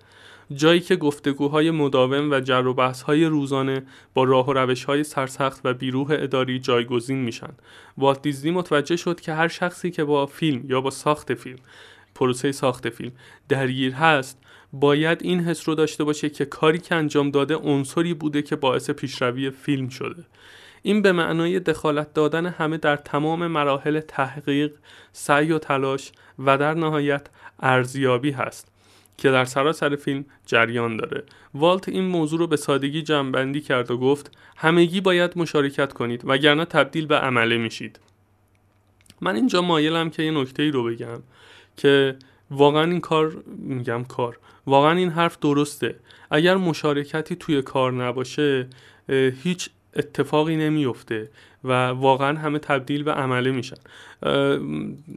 جایی 0.54 0.80
که 0.80 0.96
گفتگوهای 0.96 1.70
مداوم 1.70 2.30
و 2.30 2.40
جر 2.40 2.66
و 2.66 2.92
های 3.06 3.24
روزانه 3.24 3.82
با 4.14 4.24
راه 4.24 4.46
و 4.48 4.52
روش 4.52 4.84
های 4.84 5.04
سرسخت 5.04 5.60
و 5.64 5.74
بیروح 5.74 6.08
اداری 6.10 6.58
جایگزین 6.58 7.18
میشن. 7.18 7.52
والت 7.98 8.22
دیزنی 8.22 8.50
متوجه 8.50 8.96
شد 8.96 9.20
که 9.20 9.32
هر 9.32 9.48
شخصی 9.48 9.90
که 9.90 10.04
با 10.04 10.26
فیلم 10.26 10.70
یا 10.70 10.80
با 10.80 10.90
ساخت 10.90 11.34
فیلم 11.34 11.58
پروسه 12.14 12.52
ساخت 12.52 12.88
فیلم 12.88 13.12
درگیر 13.48 13.92
هست 13.92 14.38
باید 14.72 15.18
این 15.22 15.40
حس 15.40 15.68
رو 15.68 15.74
داشته 15.74 16.04
باشه 16.04 16.30
که 16.30 16.44
کاری 16.44 16.78
که 16.78 16.94
انجام 16.94 17.30
داده 17.30 17.56
عنصری 17.56 18.14
بوده 18.14 18.42
که 18.42 18.56
باعث 18.56 18.90
پیشروی 18.90 19.50
فیلم 19.50 19.88
شده. 19.88 20.24
این 20.82 21.02
به 21.02 21.12
معنای 21.12 21.60
دخالت 21.60 22.14
دادن 22.14 22.46
همه 22.46 22.76
در 22.78 22.96
تمام 22.96 23.46
مراحل 23.46 24.00
تحقیق 24.00 24.72
سعی 25.12 25.52
و 25.52 25.58
تلاش 25.58 26.12
و 26.38 26.58
در 26.58 26.74
نهایت 26.74 27.26
ارزیابی 27.60 28.30
هست 28.30 28.68
که 29.16 29.30
در 29.30 29.44
سراسر 29.44 29.96
فیلم 29.96 30.24
جریان 30.46 30.96
داره. 30.96 31.24
والت 31.54 31.88
این 31.88 32.04
موضوع 32.04 32.38
رو 32.38 32.46
به 32.46 32.56
سادگی 32.56 33.02
جمعبندی 33.02 33.60
کرد 33.60 33.90
و 33.90 33.98
گفت 33.98 34.38
همگی 34.56 35.00
باید 35.00 35.38
مشارکت 35.38 35.92
کنید 35.92 36.22
وگرنه 36.24 36.64
تبدیل 36.64 37.06
به 37.06 37.16
عمله 37.16 37.58
میشید. 37.58 38.00
من 39.20 39.34
اینجا 39.36 39.62
مایلم 39.62 40.10
که 40.10 40.22
یه 40.22 40.30
نکته 40.30 40.62
ای 40.62 40.70
رو 40.70 40.84
بگم. 40.84 41.22
که 41.76 42.16
واقعا 42.50 42.84
این 42.84 43.00
کار 43.00 43.36
میگم 43.58 44.04
کار 44.04 44.38
واقعا 44.66 44.92
این 44.92 45.10
حرف 45.10 45.38
درسته. 45.38 45.96
اگر 46.30 46.56
مشارکتی 46.56 47.36
توی 47.36 47.62
کار 47.62 47.92
نباشه 47.92 48.66
هیچ 49.42 49.70
اتفاقی 49.96 50.56
نمیفته 50.56 51.30
و 51.64 51.88
واقعا 51.88 52.38
همه 52.38 52.58
تبدیل 52.58 53.02
به 53.02 53.12
عمله 53.12 53.50
میشن. 53.50 53.76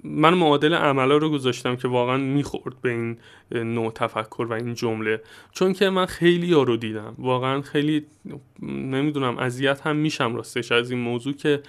من 0.03 0.33
معادل 0.33 0.73
عمله 0.73 1.17
رو 1.17 1.29
گذاشتم 1.29 1.75
که 1.75 1.87
واقعا 1.87 2.17
می‌خورد 2.17 2.81
به 2.81 2.89
این 2.89 3.17
نوع 3.51 3.91
تفکر 3.91 4.47
و 4.49 4.53
این 4.53 4.73
جمله. 4.73 5.21
چون 5.51 5.73
که 5.73 5.89
من 5.89 6.05
خیلی 6.05 6.53
ها 6.53 6.63
رو 6.63 6.77
دیدم. 6.77 7.15
واقعا 7.17 7.61
خیلی 7.61 8.05
نمی‌دونم 8.61 9.37
اذیت 9.37 9.81
هم 9.81 9.95
میشم 9.95 10.35
راستش 10.35 10.71
از 10.71 10.91
این 10.91 10.99
موضوع 10.99 11.33
که 11.33 11.61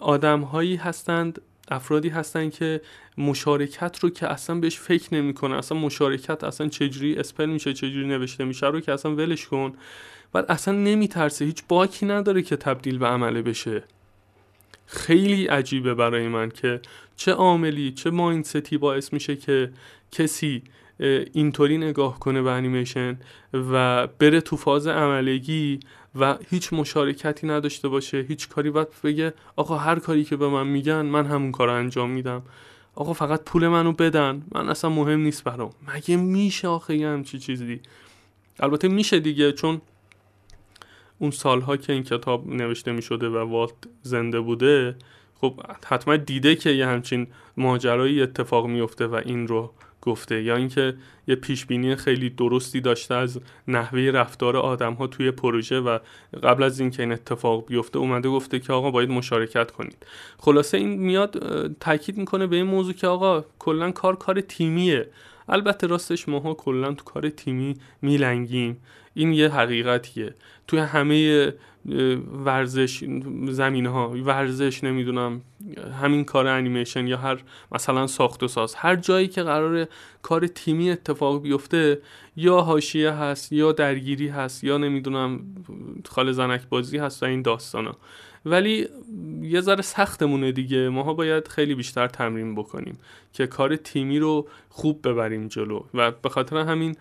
آدم 0.00 0.40
هایی 0.40 0.76
هستند 0.76 1.40
افرادی 1.70 2.08
هستن 2.08 2.50
که 2.50 2.80
مشارکت 3.18 3.98
رو 3.98 4.10
که 4.10 4.26
اصلا 4.26 4.56
بهش 4.56 4.78
فکر 4.78 5.14
نمی‌کنه 5.14 5.56
اصلا 5.56 5.78
مشارکت 5.78 6.44
اصلا 6.44 6.68
چجوری 6.68 7.16
اسپل 7.16 7.46
میشه 7.46 7.72
چجوری 7.72 8.06
نوشته 8.06 8.44
میشه 8.44 8.66
رو 8.66 8.80
که 8.80 8.92
اصلا 8.92 9.14
ولش 9.14 9.46
کن. 9.46 9.72
بعد 10.32 10.44
اصلا 10.48 10.74
نمیترسه 10.74 11.44
هیچ 11.44 11.62
باکی 11.68 12.06
نداره 12.06 12.42
که 12.42 12.56
تبدیل 12.56 12.98
به 12.98 13.06
عمله 13.06 13.42
بشه. 13.42 13.82
خیلی 14.86 15.46
عجیبه 15.46 15.94
برای 15.94 16.28
من 16.28 16.48
که 16.48 16.80
چه 17.16 17.32
عاملی 17.32 17.92
چه 17.92 18.10
مایندستی 18.10 18.78
باعث 18.78 19.12
میشه 19.12 19.36
که 19.36 19.70
کسی 20.12 20.62
اینطوری 21.32 21.78
نگاه 21.78 22.18
کنه 22.18 22.42
به 22.42 22.50
انیمیشن 22.50 23.18
و 23.54 24.06
بره 24.06 24.40
تو 24.40 24.56
فاز 24.56 24.86
عملگی 24.86 25.80
و 26.14 26.38
هیچ 26.50 26.72
مشارکتی 26.72 27.46
نداشته 27.46 27.88
باشه 27.88 28.20
هیچ 28.28 28.48
کاری 28.48 28.70
باید 28.70 28.88
بگه 29.04 29.34
آقا 29.56 29.76
هر 29.76 29.98
کاری 29.98 30.24
که 30.24 30.36
به 30.36 30.48
من 30.48 30.66
میگن 30.66 31.02
من 31.02 31.26
همون 31.26 31.52
کار 31.52 31.68
انجام 31.68 32.10
میدم. 32.10 32.42
آقا 32.94 33.12
فقط 33.12 33.44
پول 33.44 33.68
منو 33.68 33.92
بدن 33.92 34.42
من 34.54 34.68
اصلا 34.68 34.90
مهم 34.90 35.20
نیست 35.20 35.44
برام. 35.44 35.70
مگه 35.94 36.16
میشه 36.16 36.68
آخه 36.68 36.96
یه 36.96 37.08
همچی 37.08 37.38
چیزی؟ 37.38 37.80
البته 38.60 38.88
میشه 38.88 39.20
دیگه 39.20 39.52
چون 39.52 39.80
اون 41.18 41.30
سالها 41.30 41.76
که 41.76 41.92
این 41.92 42.02
کتاب 42.02 42.48
نوشته 42.48 42.92
می‌شده 42.92 43.28
و 43.28 43.36
والت 43.36 43.72
زنده 44.02 44.40
بوده 44.40 44.96
خب 45.40 45.60
حتما 45.86 46.16
دیده 46.16 46.56
که 46.56 46.70
یه 46.70 46.86
همچین 46.86 47.26
ماجرایی 47.56 48.22
اتفاق 48.22 48.66
میفته 48.66 49.06
و 49.06 49.14
این 49.24 49.48
رو 49.48 49.72
گفته 50.02 50.42
یا 50.42 50.56
اینکه 50.56 50.94
یه 51.26 51.34
پیش 51.34 51.66
بینی 51.66 51.96
خیلی 51.96 52.30
درستی 52.30 52.80
داشته 52.80 53.14
از 53.14 53.40
نحوه 53.68 54.00
رفتار 54.00 54.56
آدم 54.56 54.92
ها 54.94 55.06
توی 55.06 55.30
پروژه 55.30 55.80
و 55.80 55.98
قبل 56.42 56.62
از 56.62 56.80
اینکه 56.80 57.02
این 57.02 57.12
اتفاق 57.12 57.66
بیفته 57.66 57.98
اومده 57.98 58.28
گفته 58.28 58.58
که 58.58 58.72
آقا 58.72 58.90
باید 58.90 59.10
مشارکت 59.10 59.70
کنید. 59.70 60.06
خلاصه 60.38 60.78
این 60.78 60.88
میاد 60.88 61.42
تاکید 61.80 62.18
می‌کنه 62.18 62.46
به 62.46 62.56
این 62.56 62.66
موضوع 62.66 62.94
که 62.94 63.06
آقا 63.06 63.44
کلا 63.58 63.90
کار 63.90 64.16
کار 64.16 64.40
تیمیه. 64.40 65.08
البته 65.50 65.86
راستش 65.86 66.28
ماها 66.28 66.54
کلا 66.54 66.92
تو 66.92 67.04
کار 67.04 67.28
تیمی 67.28 67.76
میلنگیم. 68.02 68.76
این 69.14 69.32
یه 69.32 69.48
حقیقتیه. 69.48 70.34
توی 70.66 70.78
همه 70.78 71.52
ورزش 72.44 73.04
زمین 73.48 73.86
ها 73.86 74.08
ورزش 74.10 74.84
نمی‌دونم 74.84 75.40
همین 76.02 76.24
کار 76.24 76.46
انیمیشن 76.46 77.06
یا 77.06 77.16
هر 77.16 77.38
مثلا 77.72 78.06
ساخت 78.06 78.42
و 78.42 78.48
ساز 78.48 78.74
هر 78.74 78.96
جایی 78.96 79.28
که 79.28 79.42
قرار 79.42 79.86
کار 80.22 80.46
تیمی 80.46 80.90
اتفاق 80.90 81.42
بیفته 81.42 81.98
یا 82.36 82.60
حاشیه 82.60 83.10
هست 83.10 83.52
یا 83.52 83.72
درگیری 83.72 84.28
هست 84.28 84.64
یا 84.64 84.78
نمی‌دونم 84.78 85.40
خال 86.08 86.32
زنک 86.32 86.68
بازی 86.68 86.98
هست 86.98 87.22
و 87.22 87.26
این 87.26 87.42
داستانا. 87.42 87.96
ولی 88.44 88.88
یه 89.42 89.60
ذره 89.60 89.82
سختمونه 89.82 90.52
دیگه. 90.52 90.88
ماها 90.88 91.14
باید 91.14 91.48
خیلی 91.48 91.74
بیشتر 91.74 92.06
تمرین 92.06 92.54
بکنیم 92.54 92.98
که 93.32 93.46
کار 93.46 93.76
تیمی 93.76 94.18
رو 94.18 94.46
خوب 94.68 95.08
ببریم 95.08 95.48
جلو. 95.48 95.82
و 95.94 96.10
به 96.10 96.28
خاطر 96.28 96.56
همین 96.56 96.96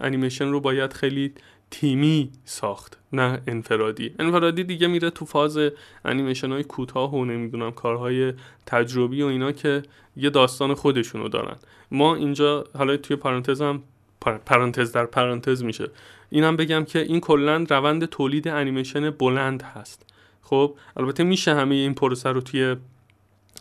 انیمیشن 0.00 0.48
رو 0.48 0.60
باید 0.60 0.92
خیلی 0.92 1.32
تیمی 1.70 2.30
ساخت 2.44 2.98
نه 3.12 3.40
انفرادی. 3.46 4.14
انفرادی 4.18 4.64
دیگه 4.64 4.86
میره 4.86 5.10
تو 5.10 5.24
فاز 5.24 5.58
انیمیشن 6.04 6.52
های 6.52 6.64
کوتاه 6.64 7.14
و 7.14 7.24
نمی‌دونم 7.24 7.70
کارهای 7.70 8.32
تجربی 8.66 9.22
و 9.22 9.26
اینا 9.26 9.52
که 9.52 9.82
یه 10.16 10.30
داستان 10.30 10.74
خودشونو 10.74 11.28
دارن. 11.28 11.56
ما 11.90 12.14
اینجا 12.14 12.64
حالا 12.78 12.96
توی 12.96 13.16
پرانتز 13.16 13.62
هم 13.62 13.82
پرانتز 14.20 14.92
در 14.92 15.06
پرانتز 15.06 15.64
میشه. 15.64 15.90
اینم 16.30 16.56
بگم 16.56 16.84
که 16.84 16.98
این 16.98 17.20
کلا 17.20 17.66
روند 17.70 18.04
تولید 18.04 18.48
انیمیشن 18.48 19.10
بلند 19.10 19.62
هست. 19.62 20.11
خب 20.42 20.76
البته 20.96 21.24
میشه 21.24 21.54
همه 21.54 21.74
این 21.74 21.94
پروسه 21.94 22.28
رو 22.28 22.40
توی 22.40 22.76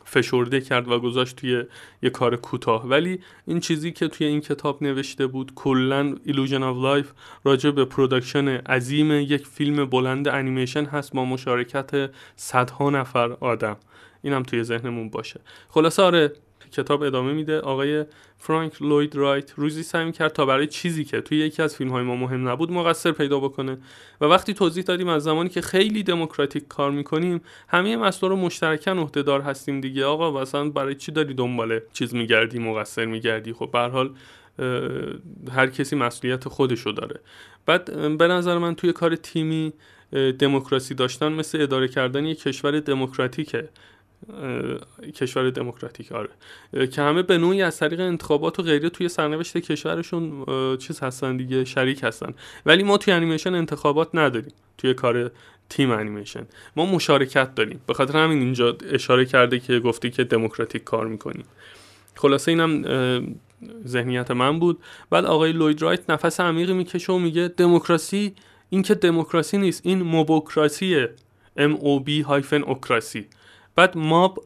فشرده 0.05 0.61
کرد 0.61 0.87
و 0.87 0.99
گذاشت 0.99 1.35
توی 1.35 1.63
یه 2.01 2.09
کار 2.09 2.35
کوتاه. 2.35 2.87
ولی 2.87 3.19
این 3.47 3.59
چیزی 3.59 3.91
که 3.91 4.07
توی 4.07 4.27
این 4.27 4.41
کتاب 4.41 4.83
نوشته 4.83 5.27
بود 5.27 5.51
کلا 5.55 6.15
Illusion 6.23 6.63
of 6.63 6.77
Life 6.77 7.11
راجع 7.43 7.71
به 7.71 7.85
production 7.85 8.47
عظیم 8.47 9.11
یک 9.11 9.47
فیلم 9.47 9.85
بلند 9.85 10.27
انیمیشن 10.27 10.85
هست 10.85 11.13
با 11.13 11.25
مشارکت 11.25 12.11
صدها 12.35 12.89
نفر 12.89 13.31
آدم. 13.31 13.77
اینم 14.21 14.43
توی 14.43 14.63
ذهنمون 14.63 15.09
باشه. 15.09 15.39
خلاصه 15.69 16.03
آره 16.03 16.33
کتاب 16.71 17.03
ادامه 17.03 17.33
میده. 17.33 17.59
آقای 17.59 18.05
فرانک 18.37 18.81
لوید 18.81 19.15
رایت 19.15 19.53
روزی 19.55 19.83
سعی 19.83 20.11
کرد 20.11 20.33
تا 20.33 20.45
برای 20.45 20.67
چیزی 20.67 21.05
که 21.05 21.21
توی 21.21 21.37
یکی 21.37 21.61
از 21.61 21.75
فیلم 21.75 21.89
های 21.89 22.03
ما 22.03 22.15
مهم 22.15 22.49
نبود 22.49 22.71
مقصر 22.71 23.11
پیدا 23.11 23.39
بکنه 23.39 23.77
و 24.21 24.25
وقتی 24.25 24.53
توضیح 24.53 24.83
دادیم 24.83 25.07
از 25.07 25.23
زمانی 25.23 25.49
که 25.49 25.61
خیلی 25.61 26.03
دموکراتیک 26.03 26.67
کار 26.67 26.91
می‌کنیم 26.91 27.41
همه 27.67 27.97
مسئله 27.97 28.29
رو 28.29 28.35
مشترکاً 28.35 28.91
عهده‌دار 28.91 29.41
هستیم 29.41 29.81
دیگه. 29.81 30.05
آقا 30.05 30.41
مثلا 30.41 30.69
برای 30.69 30.95
چی 30.95 31.11
داری 31.11 31.33
دنبال 31.33 31.79
چیز 31.93 32.15
میگردی 32.15 32.59
مقصر 32.59 33.05
میگردی؟ 33.05 33.53
خب 33.53 33.69
به 33.71 33.75
هر 33.75 33.79
حال 33.79 34.13
هر 35.51 35.67
کسی 35.67 35.95
مسئولیت 35.95 36.47
خودشو 36.47 36.91
داره. 36.91 37.19
بعد 37.65 38.17
به 38.17 38.27
نظر 38.27 38.57
من 38.57 38.75
توی 38.75 38.93
کار 38.93 39.15
تیمی 39.15 39.73
دموکراسی 40.39 40.95
داشتن 40.95 41.31
مثل 41.31 41.61
اداره 41.61 41.87
کردن 41.87 42.25
یک 42.25 42.41
کشور 42.41 42.79
دموکراتیکه. 42.79 43.69
کشور 45.15 45.49
دموکراتیک 45.49 46.11
آره. 46.11 46.29
که 46.87 47.01
همه 47.01 47.23
به 47.23 47.37
نوعی 47.37 47.61
از 47.61 47.79
طریق 47.79 47.99
انتخابات 47.99 48.59
و 48.59 48.63
غیره 48.63 48.89
توی 48.89 49.09
سرنوشت 49.09 49.57
کشورشون 49.57 50.45
چیز 50.77 50.99
هستن 50.99 51.37
دیگه 51.37 51.65
شریک 51.65 52.03
هستن. 52.03 52.33
ولی 52.65 52.83
ما 52.83 52.97
توی 52.97 53.13
انیمیشن 53.13 53.55
انتخابات 53.55 54.09
نداریم 54.13 54.53
توی 54.77 54.93
کار 54.93 55.31
تیم 55.69 55.91
انیمیشن. 55.91 56.47
ما 56.75 56.85
مشارکت 56.85 57.55
داریم. 57.55 57.81
به 57.87 57.93
خاطر 57.93 58.17
همین 58.17 58.39
اینجا 58.39 58.77
اشاره 58.89 59.25
کرده 59.25 59.59
که 59.59 59.79
گفتی 59.79 60.09
که 60.09 60.23
دموکراتیک 60.23 60.83
کار 60.83 61.07
می‌کنیم. 61.07 61.45
خلاصه 62.15 62.51
اینم 62.51 62.83
ذهنیت 63.87 64.31
من 64.31 64.59
بود. 64.59 64.79
بعد 65.09 65.25
آقای 65.25 65.51
لوید 65.51 65.81
رایت 65.81 66.09
نفس 66.09 66.39
عمیقی 66.39 66.73
می‌کشه 66.73 67.13
و 67.13 67.17
میگه 67.17 67.47
دموکراسی 67.47 68.35
این 68.69 68.81
که 68.81 68.95
دموکراسی 68.95 69.57
نیست 69.57 69.81
این 69.85 70.01
موبوکراسیه 70.01 71.09
M 71.57 71.71
O 71.71 72.07
B 72.07 72.25
هایفن 72.25 72.63
اوکراسی. 72.63 73.25
بعد 73.75 73.97
ماب 73.97 74.43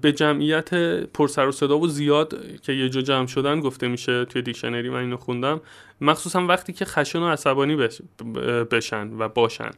به 0.00 0.12
جمعیت 0.12 0.74
پرسر 1.04 1.48
و 1.48 1.52
صدا 1.52 1.78
و 1.78 1.88
زیاد 1.88 2.60
که 2.62 2.72
یه 2.72 2.88
جا 2.88 3.00
جمع 3.00 3.26
شدن 3.26 3.60
گفته 3.60 3.88
میشه 3.88 4.24
توی 4.24 4.42
دیکشنری 4.42 4.90
من 4.90 5.00
اینو 5.00 5.16
خوندم 5.16 5.60
مخصوصا 6.00 6.46
وقتی 6.46 6.72
که 6.72 6.84
خشن 6.84 7.18
و 7.18 7.28
عصبانی 7.28 7.88
بشن 8.70 9.10
و 9.18 9.28
باشن. 9.28 9.70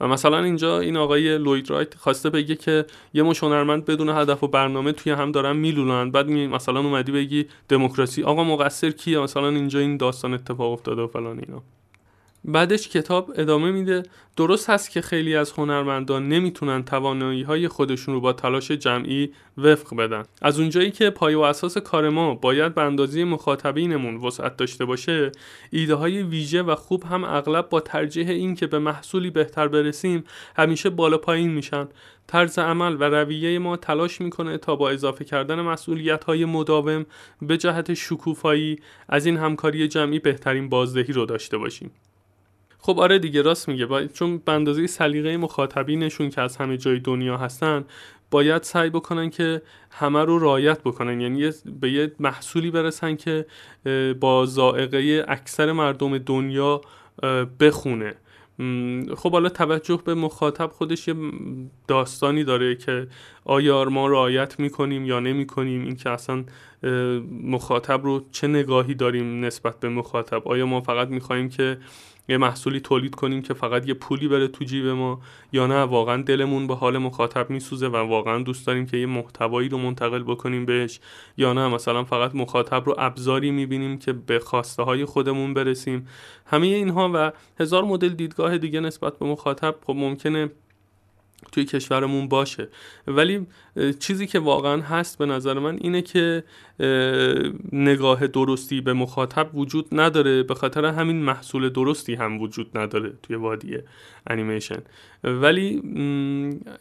و 0.00 0.08
مثلا 0.08 0.44
اینجا 0.44 0.80
این 0.80 0.96
آقای 0.96 1.38
لوید 1.38 1.70
رایت 1.70 1.94
خواسته 1.94 2.30
بگه 2.30 2.54
که 2.54 2.84
یه 3.14 3.22
مش 3.22 3.42
هنرمند 3.42 3.84
بدون 3.84 4.08
هدف 4.08 4.42
و 4.42 4.48
برنامه 4.48 4.92
توی 4.92 5.12
هم 5.12 5.32
دارن 5.32 5.56
میلونن 5.56 6.10
بعد 6.10 6.26
می 6.26 6.46
مثلا 6.46 6.80
اومدی 6.80 7.12
بگی 7.12 7.46
دموکراسی 7.68 8.22
آقا 8.22 8.44
مقصر 8.44 8.90
کیه؟ 8.90 9.18
مثلا 9.18 9.48
اینجا 9.48 9.78
این 9.78 9.96
داستان 9.96 10.34
اتفاق 10.34 10.72
افتاده 10.72 11.02
و 11.02 11.06
فلان 11.06 11.38
اینا. 11.38 11.62
بعدش 12.44 12.88
کتاب 12.88 13.32
ادامه 13.36 13.70
میده. 13.70 14.02
درست 14.36 14.70
هست 14.70 14.90
که 14.90 15.00
خیلی 15.00 15.36
از 15.36 15.52
هنرمندان 15.52 16.28
نمی‌تونن 16.28 16.84
توانایی 16.84 17.42
های 17.42 17.68
خودشون 17.68 18.14
رو 18.14 18.20
با 18.20 18.32
تلاش 18.32 18.70
جمعی 18.70 19.32
وفق 19.58 19.96
بدن. 19.96 20.22
از 20.42 20.60
اونجایی 20.60 20.90
که 20.90 21.10
پای 21.10 21.34
و 21.34 21.40
اساس 21.40 21.78
کار 21.78 22.08
ما 22.08 22.34
باید 22.34 22.74
به 22.74 22.82
اندازه 22.82 23.24
مخاطبینمون 23.24 24.16
وسعت 24.16 24.56
داشته 24.56 24.84
باشه 24.84 25.32
ایده 25.70 25.94
های 25.94 26.22
ویژه 26.22 26.62
و 26.62 26.74
خوب 26.74 27.04
هم 27.04 27.24
اغلب 27.24 27.68
با 27.68 27.80
ترجیح 27.80 28.28
این 28.30 28.54
که 28.54 28.66
به 28.66 28.78
محصولی 28.78 29.30
بهتر 29.30 29.68
برسیم 29.68 30.24
همیشه 30.56 30.90
بالا 30.90 31.18
پایین 31.18 31.50
میشن. 31.50 31.88
طرز 32.26 32.58
عمل 32.58 32.96
و 33.00 33.04
رویه 33.04 33.58
ما 33.58 33.76
تلاش 33.76 34.20
می‌کنه 34.20 34.58
تا 34.58 34.76
با 34.76 34.90
اضافه 34.90 35.24
کردن 35.24 35.60
مسئولیت 35.60 36.24
های 36.24 36.44
مداوم 36.44 37.06
به 37.42 37.56
جهت 37.56 37.94
شکوفایی 37.94 38.78
از 39.08 39.26
این 39.26 39.36
همکاری 39.36 39.88
جمعی 39.88 40.18
بهترین 40.18 40.68
بازدهی 40.68 41.12
رو 41.12 41.26
داشته 41.26 41.58
باشیم. 41.58 41.90
خب 42.82 42.98
آره 42.98 43.18
دیگه 43.18 43.42
راست 43.42 43.68
میگه. 43.68 43.86
با... 43.86 44.04
چون 44.04 44.38
به 44.38 44.52
اندازه 44.52 44.86
سلیقه 44.86 45.36
مخاطبینشون 45.36 46.30
که 46.30 46.40
از 46.40 46.56
همه 46.56 46.76
جای 46.76 46.98
دنیا 46.98 47.36
هستن 47.36 47.84
باید 48.30 48.62
سعی 48.62 48.90
بکنن 48.90 49.30
که 49.30 49.62
همه 49.90 50.24
رو 50.24 50.38
رایت 50.38 50.82
بکنن. 50.82 51.20
یعنی 51.20 51.50
به 51.80 51.90
یه 51.90 52.12
محصولی 52.20 52.70
برسن 52.70 53.16
که 53.16 53.46
با 54.20 54.46
زائقه 54.46 55.24
اکثر 55.28 55.72
مردم 55.72 56.18
دنیا 56.18 56.80
بخونه. 57.60 58.14
خب 59.16 59.32
حالا 59.32 59.48
توجه 59.48 60.02
به 60.04 60.14
مخاطب 60.14 60.70
خودش 60.72 61.08
یه 61.08 61.14
داستانی 61.88 62.44
داره 62.44 62.74
که 62.74 63.06
آیا 63.44 63.84
ما 63.84 64.06
رعایت 64.06 64.60
می‌کنیم 64.60 65.04
یا 65.04 65.20
نمی‌کنیم؟ 65.20 65.84
این 65.84 65.96
که 65.96 66.10
اصلا 66.10 66.44
مخاطب 67.42 68.04
رو 68.04 68.24
چه 68.32 68.46
نگاهی 68.46 68.94
داریم 68.94 69.44
نسبت 69.44 69.80
به 69.80 69.88
مخاطب؟ 69.88 70.48
آیا 70.48 70.66
ما 70.66 70.80
فقط 70.80 71.08
می‌خواهیم 71.08 71.48
که 71.48 71.78
یه 72.30 72.36
محصولی 72.36 72.80
تولید 72.80 73.14
کنیم 73.14 73.42
که 73.42 73.54
فقط 73.54 73.88
یه 73.88 73.94
پولی 73.94 74.28
بره 74.28 74.48
تو 74.48 74.64
جیب 74.64 74.86
ما 74.86 75.20
یا 75.52 75.66
نه 75.66 75.82
واقعا 75.82 76.22
دلمون 76.22 76.66
به 76.66 76.74
حال 76.74 76.98
مخاطب 76.98 77.50
میسوزه 77.50 77.88
و 77.88 77.96
واقعا 77.96 78.38
دوست 78.42 78.66
داریم 78.66 78.86
که 78.86 78.96
یه 78.96 79.06
محتوایی 79.06 79.68
رو 79.68 79.78
منتقل 79.78 80.22
بکنیم 80.22 80.64
بهش 80.64 81.00
یا 81.36 81.52
نه 81.52 81.68
مثلا 81.68 82.04
فقط 82.04 82.34
مخاطب 82.34 82.86
رو 82.86 82.94
ابزاری 82.98 83.50
می‌بینیم 83.50 83.98
که 83.98 84.12
به 84.12 84.38
خواسته 84.38 84.82
های 84.82 85.04
خودمون 85.04 85.54
برسیم. 85.54 86.08
همه 86.46 86.66
اینها 86.66 87.10
و 87.14 87.32
هزار 87.60 87.84
مدل 87.84 88.08
دیدگاه 88.08 88.58
دیگه 88.58 88.80
نسبت 88.80 89.18
به 89.18 89.26
مخاطب 89.26 89.74
خب 89.86 89.92
ممکنه 89.92 90.50
توی 91.52 91.64
کشورمون 91.64 92.28
باشه. 92.28 92.68
ولی 93.06 93.46
چیزی 93.98 94.26
که 94.26 94.38
واقعا 94.38 94.82
هست 94.82 95.18
به 95.18 95.26
نظر 95.26 95.58
من 95.58 95.78
اینه 95.80 96.02
که 96.02 96.44
نگاه 97.72 98.26
درستی 98.26 98.80
به 98.80 98.92
مخاطب 98.92 99.50
وجود 99.54 99.86
نداره 99.92 100.42
به 100.42 100.54
خاطر 100.54 100.84
همین 100.84 101.22
محصول 101.22 101.68
درستی 101.68 102.14
هم 102.14 102.40
وجود 102.40 102.78
نداره 102.78 103.12
توی 103.22 103.36
وادی 103.36 103.78
انیمیشن. 104.26 104.82
ولی 105.24 105.82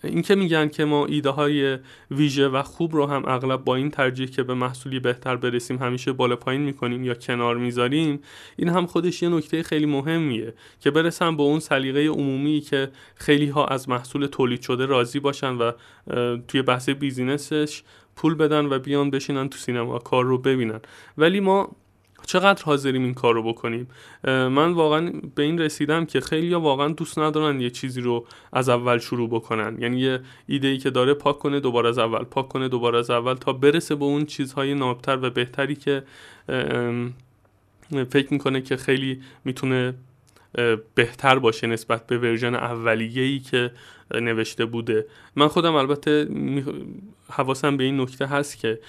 اینکه 0.03 0.35
میگن 0.35 0.67
که 0.67 0.85
ما 0.85 1.05
ایده 1.05 1.29
های 1.29 1.77
ویژه 2.11 2.47
و 2.47 2.63
خوب 2.63 2.95
رو 2.95 3.05
هم 3.05 3.23
اغلب 3.27 3.63
با 3.63 3.75
این 3.75 3.91
ترجیح 3.91 4.27
که 4.27 4.43
به 4.43 4.53
محصولی 4.53 4.99
بهتر 4.99 5.35
برسیم 5.35 5.77
همیشه 5.77 6.11
بالا 6.13 6.35
پایین 6.35 6.61
می‌کنیم 6.61 7.03
یا 7.03 7.13
کنار 7.13 7.57
می‌ذاریم 7.57 8.19
این 8.57 8.69
هم 8.69 8.85
خودش 8.85 9.23
یه 9.23 9.29
نکته 9.29 9.63
خیلی 9.63 9.85
مهمیه 9.85 10.53
که 10.79 10.91
برسم 10.91 11.37
به 11.37 11.43
اون 11.43 11.59
سلیقه 11.59 12.07
عمومی 12.07 12.59
که 12.59 12.89
خیلی 13.15 13.49
ها 13.49 13.65
از 13.65 13.89
محصول 13.89 14.27
تولید 14.49 14.61
شده 14.61 14.85
راضی 14.85 15.19
باشن 15.19 15.53
و 15.53 15.71
توی 16.47 16.61
بحث 16.61 16.89
بیزینسش 16.89 17.83
پول 18.15 18.35
بدن 18.35 18.65
و 18.65 18.79
بیان 18.79 19.09
بشینن 19.09 19.49
تو 19.49 19.57
سینما 19.57 19.99
کار 19.99 20.25
رو 20.25 20.37
ببینن. 20.37 20.79
ولی 21.17 21.39
ما 21.39 21.75
چقدر 22.25 22.63
حاضریم 22.63 23.03
این 23.03 23.13
کار 23.13 23.33
رو 23.33 23.43
بکنیم؟ 23.43 23.87
من 24.23 24.71
واقعا 24.71 25.13
به 25.35 25.43
این 25.43 25.59
رسیدم 25.59 26.05
که 26.05 26.21
خیلی 26.21 26.53
واقعا 26.53 26.87
دوست 26.87 27.19
ندارن 27.19 27.61
یه 27.61 27.69
چیزی 27.69 28.01
رو 28.01 28.25
از 28.53 28.69
اول 28.69 28.97
شروع 28.97 29.29
بکنن. 29.29 29.77
یعنی 29.81 29.99
یه 29.99 30.19
ایده 30.47 30.67
ای 30.67 30.77
که 30.77 30.89
داره 30.89 31.13
پاک 31.13 31.39
کنه 31.39 31.59
دوباره 31.59 31.89
از 31.89 31.97
اول 31.97 32.23
پاک 32.23 32.47
کنه 32.49 32.67
دوباره 32.67 32.99
از 32.99 33.09
اول 33.09 33.33
تا 33.33 33.53
برسه 33.53 33.95
به 33.95 34.05
اون 34.05 34.25
چیزهای 34.25 34.73
نابتر 34.73 35.19
و 35.21 35.29
بهتری 35.29 35.75
که 35.75 36.03
فکر 38.09 38.27
می‌کنه 38.33 38.61
که 38.61 38.77
خیلی 38.77 39.21
می‌تونه 39.45 39.93
بهتر 40.95 41.39
باشه 41.39 41.67
نسبت 41.67 42.07
به 42.07 42.17
ورژن 42.17 42.55
اولیه‌ای 42.55 43.39
که 43.39 43.71
نوشته 44.13 44.65
بوده. 44.65 45.05
من 45.35 45.47
خودم 45.47 45.75
البته 45.75 46.27
حواسم 47.29 47.77
به 47.77 47.83
این 47.83 48.01
نکته 48.01 48.25
هست 48.25 48.57
که 48.57 48.79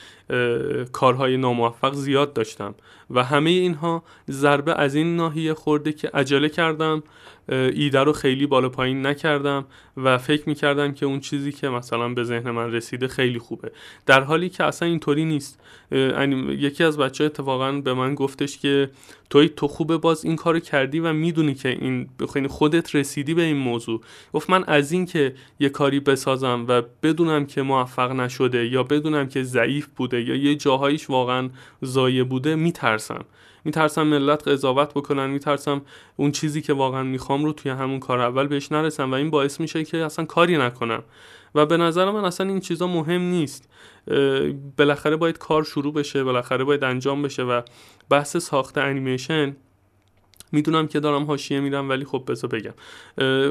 کارهای 0.92 1.36
ناموفق 1.36 1.94
زیاد 1.94 2.32
داشتم. 2.32 2.74
و 3.10 3.24
همه 3.24 3.50
اینها 3.50 4.02
ضربه 4.30 4.74
از 4.74 4.94
این 4.94 5.16
ناحیه 5.16 5.54
خورده 5.54 5.92
که 5.92 6.10
عجله 6.14 6.48
کردم 6.48 7.02
ایده 7.48 8.00
رو 8.00 8.12
خیلی 8.12 8.46
بالا 8.46 8.68
پایین 8.68 9.06
نکردم 9.06 9.64
و 9.96 10.18
فکر 10.18 10.48
می‌کردم 10.48 10.92
که 10.92 11.06
اون 11.06 11.20
چیزی 11.20 11.52
که 11.52 11.68
مثلا 11.68 12.08
به 12.08 12.24
ذهن 12.24 12.50
من 12.50 12.72
رسیده 12.72 13.08
خیلی 13.08 13.38
خوبه. 13.38 13.72
در 14.06 14.20
حالی 14.20 14.48
که 14.48 14.64
اصلا 14.64 14.88
اینطوری 14.88 15.24
نیست. 15.24 15.60
یکی 16.48 16.84
از 16.84 16.98
بچه 16.98 17.24
اتفاقا 17.24 17.72
به 17.72 17.94
من 17.94 18.14
گفتش 18.14 18.58
که 18.58 18.90
توی 19.30 19.48
تو 19.48 19.68
خوبه 19.68 19.98
باز 19.98 20.24
این 20.24 20.36
کارو 20.36 20.58
کردی 20.60 21.00
و 21.00 21.12
می‌دونی 21.12 21.54
که 21.54 21.68
این 22.34 22.48
خودت 22.48 22.94
رسیدی 22.94 23.34
به 23.34 23.42
این 23.42 23.56
موضوع. 23.56 24.00
گفت 24.32 24.50
من 24.50 24.64
از 24.64 24.92
این 24.92 25.06
که 25.06 25.34
یه 25.60 25.68
کاری 25.68 26.00
بسازم 26.00 26.64
و 26.68 26.82
بدونم 27.02 27.46
که 27.46 27.62
موفق 27.62 28.12
نشده 28.12 28.66
یا 28.66 28.82
بدونم 28.82 29.28
که 29.28 29.42
ضعیف 29.42 29.86
بوده 29.96 30.19
یا 30.22 30.34
یه 30.34 30.54
جاهایش 30.54 31.10
واقعا 31.10 31.50
زایه 31.82 32.24
بوده 32.24 32.54
میترسم. 32.54 33.24
میترسم 33.64 34.02
ملت 34.02 34.48
قضاوت 34.48 34.94
بکنن 34.94 35.30
میترسم 35.30 35.82
اون 36.16 36.32
چیزی 36.32 36.62
که 36.62 36.72
واقعا 36.72 37.02
می‌خوام 37.02 37.44
رو 37.44 37.52
توی 37.52 37.70
همون 37.70 38.00
کار 38.00 38.20
اول 38.20 38.46
بهش 38.46 38.72
نرسم 38.72 39.10
و 39.10 39.14
این 39.14 39.30
باعث 39.30 39.60
میشه 39.60 39.84
که 39.84 39.98
اصلا 39.98 40.24
کاری 40.24 40.58
نکنم. 40.58 41.02
و 41.54 41.66
به 41.66 41.76
نظر 41.76 42.10
من 42.10 42.24
اصلا 42.24 42.48
این 42.48 42.60
چیزا 42.60 42.86
مهم 42.86 43.20
نیست. 43.20 43.68
بالاخره 44.78 45.16
باید 45.16 45.38
کار 45.38 45.64
شروع 45.64 45.92
بشه 45.92 46.24
بالاخره 46.24 46.64
باید 46.64 46.84
انجام 46.84 47.22
بشه 47.22 47.42
و 47.42 47.60
بحث 48.10 48.36
ساخت 48.36 48.78
انیمیشن 48.78 49.56
می‌دونم 50.52 50.86
که 50.86 51.00
دارم 51.00 51.24
حاشیه 51.24 51.60
میرم 51.60 51.88
ولی 51.88 52.04
خب 52.04 52.24
بذار 52.28 52.50
بگم. 52.50 52.74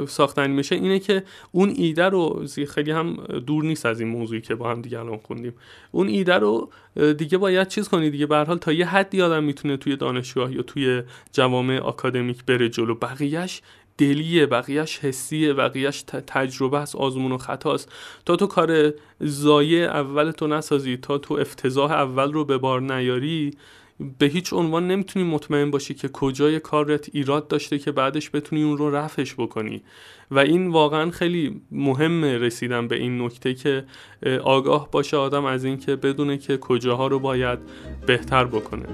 ساخت 0.06 0.40
انیمیشن 0.40 0.76
اینه 0.76 1.00
که 1.00 1.24
اون 1.52 1.74
ایده 1.78 2.06
رو 2.06 2.46
خیلی 2.68 2.92
هم 2.92 3.16
دور 3.48 3.64
نیست 3.64 3.86
از 3.86 4.00
این 4.00 4.10
موضوعی 4.10 4.42
که 4.42 4.56
با 4.56 4.72
هم 4.72 4.82
دیگه 4.82 5.00
الان 5.00 5.18
خوندیم. 5.18 5.54
اون 5.92 6.08
ایده 6.08 6.34
رو 6.34 6.70
دیگه 7.18 7.38
باید 7.38 7.68
چیز 7.68 7.90
کنی 7.90 8.10
دیگه. 8.10 8.26
به 8.26 8.38
حال 8.38 8.58
تا 8.58 8.72
یه 8.72 8.86
حدی 8.86 9.22
آدم 9.22 9.44
می‌تونه 9.44 9.78
توی 9.78 9.96
دانشگاه 9.96 10.54
یا 10.54 10.62
توی 10.62 11.02
جوامع 11.32 11.80
آکادمیک 11.80 12.46
بره 12.46 12.70
جلو. 12.70 12.96
بقیهش 12.96 13.62
دلیه 13.98 14.46
بقیهش 14.46 15.00
حسیه 15.00 15.54
بقیهش 15.54 16.02
تجربه 16.02 16.78
است 16.78 16.96
آزمون 16.96 17.32
و 17.32 17.38
خطاست 17.38 17.92
تا 18.26 18.36
تو 18.36 18.48
کار 18.48 18.94
زایه 19.20 19.80
اول 19.80 20.32
تو 20.32 20.48
نسازی 20.48 20.98
تا 20.98 21.18
تو 21.18 21.34
افتضاح 21.34 21.92
اول 21.92 22.34
رو 22.34 22.46
به 22.46 22.58
بار 22.58 22.82
نیاری 22.82 23.52
به 24.20 24.26
هیچ 24.26 24.54
عنوان 24.54 24.88
نمی‌تونی 24.88 25.26
مطمئن 25.26 25.72
باشی 25.72 25.94
که 25.94 26.08
کجای 26.08 26.60
کارت 26.60 27.10
ایراد 27.14 27.48
داشته 27.48 27.80
که 27.80 27.92
بعدش 27.92 28.30
بتونی 28.34 28.64
اون 28.64 28.78
رو 28.78 28.96
رفش 28.96 29.34
بکنی. 29.34 29.82
و 30.32 30.40
این 30.40 30.68
واقعا 30.68 31.12
خیلی 31.12 31.62
مهمه 31.72 32.38
رسیدن 32.38 32.88
به 32.88 32.96
این 32.96 33.22
نکته 33.22 33.54
که 33.54 33.86
آگاه 34.44 34.92
باشه 34.92 35.18
آدم 35.18 35.46
از 35.46 35.66
اینکه 35.66 35.96
بدونه 35.96 36.38
که 36.38 36.58
کجاها 36.58 37.08
رو 37.08 37.20
باید 37.20 37.60
بهتر 38.08 38.46
بکنه. 38.46 38.86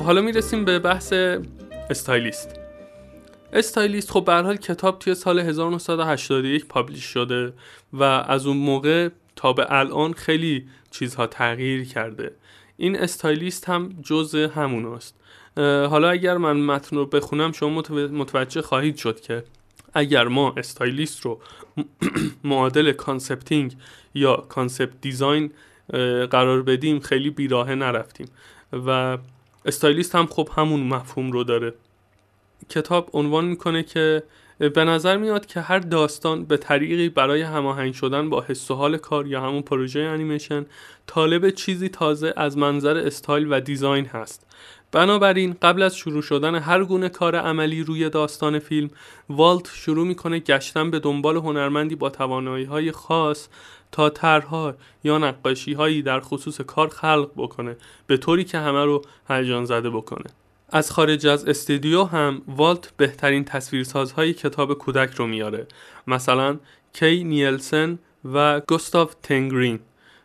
خب 0.00 0.06
حالا 0.06 0.20
می‌رسیم 0.20 0.64
به 0.64 0.78
بحث 0.78 1.12
stylist. 1.90 2.60
stylist 3.52 4.10
خب 4.10 4.24
به 4.24 4.28
هر 4.28 4.32
حال 4.32 4.56
کتاب 4.56 4.98
توی 4.98 5.14
سال 5.14 5.38
1981 5.38 6.66
publish 6.66 7.04
شده 7.04 7.52
و 7.92 8.02
از 8.02 8.46
اون 8.46 8.56
موقع 8.56 9.08
تا 9.36 9.52
به 9.52 9.66
الان 9.68 10.12
خیلی 10.12 10.66
چیزها 10.90 11.26
تغییر 11.26 11.84
کرده. 11.84 12.32
این 12.76 12.98
stylist 12.98 13.68
هم 13.68 13.96
جزء 14.02 14.48
همون 14.48 14.86
است. 14.86 15.14
حالا 15.90 16.10
اگر 16.10 16.36
من 16.36 16.56
متن 16.56 16.96
رو 16.96 17.06
بخونم 17.06 17.52
شما 17.52 17.82
متوجه 18.12 18.62
خواهید 18.62 18.96
شد 18.96 19.20
که 19.20 19.44
اگر 19.94 20.28
ما 20.28 20.54
stylist 20.56 21.20
رو 21.20 21.40
معادل 22.44 22.92
concepting 22.92 23.76
یا 24.14 24.36
concept 24.36 25.00
design 25.00 25.50
قرار 26.30 26.62
بدیم 26.62 27.00
خیلی 27.00 27.30
بیراهه 27.30 27.74
نرفتیم. 27.74 28.26
و 28.86 29.18
استایلیست 29.64 30.14
هم 30.14 30.26
خب 30.26 30.48
همون 30.56 30.80
مفهوم 30.80 31.32
رو 31.32 31.44
داره. 31.44 31.74
کتاب 32.68 33.10
عنوان 33.12 33.44
می‌کنه 33.44 33.82
که 33.82 34.22
به 34.58 34.84
نظر 34.84 35.16
میاد 35.16 35.46
که 35.46 35.60
هر 35.60 35.78
داستان 35.78 36.44
به 36.44 36.56
طریقی 36.56 37.08
برای 37.08 37.42
هماهنگ 37.42 37.94
شدن 37.94 38.30
با 38.30 38.44
حس 38.48 38.70
و 38.70 38.74
حال 38.74 38.96
کار 38.96 39.26
یا 39.26 39.40
همون 39.40 39.62
پروژه 39.62 40.00
انیمیشن 40.00 40.66
طالب 41.06 41.50
چیزی 41.50 41.88
تازه 41.88 42.34
از 42.36 42.58
منظر 42.58 42.96
استایل 42.96 43.46
و 43.50 43.60
دیزاین 43.60 44.06
هست. 44.06 44.46
بنابراین 44.92 45.56
قبل 45.62 45.82
از 45.82 45.96
شروع 45.96 46.22
شدن 46.22 46.54
هر 46.54 46.84
گونه 46.84 47.08
کار 47.08 47.36
عملی 47.36 47.82
روی 47.82 48.10
داستان 48.10 48.58
فیلم 48.58 48.90
والت 49.28 49.70
شروع 49.74 50.06
می‌کنه 50.06 50.38
گشتن 50.38 50.90
به 50.90 50.98
دنبال 50.98 51.36
هنرمندی 51.36 51.94
با 51.94 52.10
توانایی 52.10 52.64
های 52.64 52.92
خاص 52.92 53.48
تا 53.92 54.10
طرحها 54.10 54.74
یا 55.04 55.18
نقاشی 55.18 55.72
هایی 55.72 56.02
در 56.02 56.20
خصوص 56.20 56.60
کار 56.60 56.88
خلق 56.88 57.30
بکنه 57.36 57.76
به 58.06 58.16
طوری 58.16 58.44
که 58.44 58.58
همه 58.58 58.84
رو 58.84 59.02
هیجان 59.28 59.64
زده 59.64 59.90
بکنه. 59.90 60.30
از 60.72 60.90
خارج 60.90 61.26
از 61.26 61.44
استودیو 61.44 62.04
هم 62.04 62.42
والت 62.48 62.92
بهترین 62.96 63.44
تصویرسازهای 63.44 64.32
کتاب 64.32 64.74
کودک 64.74 65.14
رو 65.14 65.26
میاره. 65.26 65.66
مثلا 66.06 66.58
کی 66.92 67.24
نیلسن 67.24 67.98
و 68.24 68.60
گوستاف 68.60 69.14
تنگرین 69.22 69.80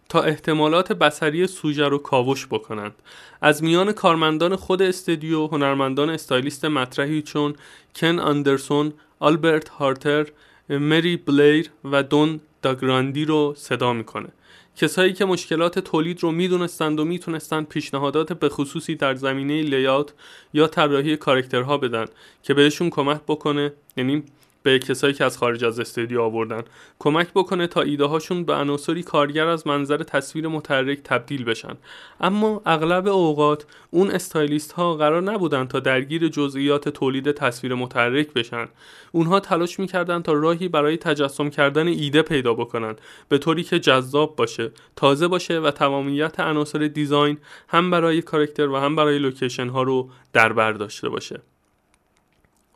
تا 0.10 0.22
احتمالات 0.22 0.92
بسری 0.92 1.48
سوژه 1.48 1.88
رو 1.88 1.98
کاوش 1.98 2.48
بکنند. 2.48 2.94
از 3.42 3.64
میان 3.64 3.92
کارمندان 3.92 4.56
خود 4.56 4.82
استودیو 4.82 5.48
هنرمندان 5.48 6.10
استایلیست 6.10 6.66
مطرحی 6.66 7.22
چون 7.22 7.56
کن 7.96 8.20
اندرسون 8.20 8.94
آلبرت 9.20 9.70
هارتر 9.70 10.26
مری 10.70 11.18
بلیر 11.18 11.70
و 11.84 12.04
دون 12.04 12.40
داگراندی 12.66 13.26
رو 13.26 13.54
صدا 13.58 13.94
می‌کنه. 13.94 14.30
کسایی 14.76 15.14
که 15.14 15.26
مشکلات 15.26 15.80
تولید 15.80 16.24
رو 16.24 16.32
می‌دونستند 16.32 17.00
و 17.00 17.06
می‌تونستند 17.06 17.68
پیشنهادات 17.68 18.34
به 18.34 18.50
خصوصی 18.50 18.96
در 18.96 19.16
زمینه 19.16 19.62
لیات 19.62 20.14
یا 20.54 20.68
طراحی 20.68 21.18
کارکترها 21.18 21.78
بدن 21.78 22.06
که 22.44 22.54
بهشون 22.54 22.90
کمک 22.90 23.22
بکنه 23.28 23.74
یعنی 23.98 24.24
به 24.66 24.80
کسایی 24.80 25.14
که 25.14 25.26
از 25.26 25.38
خارج 25.38 25.66
از 25.66 25.80
استودیو 25.80 26.22
آوردن 26.22 26.64
کمک 27.00 27.28
بکنه 27.36 27.68
تا 27.68 27.82
ایده 27.82 28.06
هاشون 28.06 28.44
به 28.44 28.54
عناصری 28.54 29.04
کارگر 29.04 29.48
از 29.48 29.68
منظر 29.68 30.04
تصویر 30.04 30.48
متحرک 30.48 31.00
تبدیل 31.04 31.44
بشن. 31.44 31.78
اما 32.22 32.62
اغلب 32.66 33.08
اوقات 33.08 33.66
اون 33.92 34.12
استایلیست 34.12 34.72
ها 34.72 34.96
قرار 34.96 35.22
نبودن 35.22 35.66
تا 35.66 35.80
درگیر 35.80 36.28
جزئیات 36.28 36.90
تولید 36.90 37.32
تصویر 37.32 37.76
متحرک 37.76 38.34
بشن. 38.34 38.68
اونها 39.12 39.40
تلاش 39.40 39.80
می‌کردن 39.80 40.22
تا 40.22 40.34
راهی 40.34 40.68
برای 40.68 40.98
تجسم 40.98 41.50
کردن 41.50 41.88
ایده 41.88 42.22
پیدا 42.22 42.54
بکنن 42.54 42.96
به 43.30 43.38
طوری 43.38 43.64
که 43.64 43.80
جذاب 43.80 44.36
باشه 44.36 44.72
تازه 44.96 45.28
باشه 45.28 45.60
و 45.60 45.72
تمامیت 45.72 46.40
عناصر 46.40 46.80
design 46.80 47.38
هم 47.68 47.92
برای 47.92 48.22
character 48.22 48.70
و 48.70 48.76
هم 48.78 48.96
برای 48.96 49.20
لوکیشن 49.20 49.70
ها 49.70 49.84
رو 49.84 50.10
در 50.34 50.54
بر 50.54 50.72
داشته 50.72 51.10
باشه. 51.10 51.42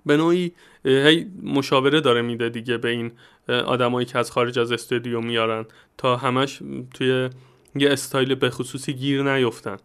به 0.09 0.17
نوعی 0.17 0.51
هی 0.85 1.27
مشاوره 1.43 2.01
داره 2.01 2.21
میده 2.21 2.49
دیگه 2.49 2.77
به 2.77 2.89
این 2.89 3.11
آدمایی 3.47 4.05
که 4.05 4.17
از 4.17 4.31
خارج 4.31 4.59
از 4.59 4.71
استودیو 4.71 5.21
میارن 5.21 5.65
تا 5.97 6.17
همش 6.17 6.59
توی 6.93 7.29
یه 7.75 7.89
استایل 7.89 8.35
به 8.35 8.49
خصوصی 8.49 8.93
گیر 8.93 9.23
نیفتن. 9.23 9.77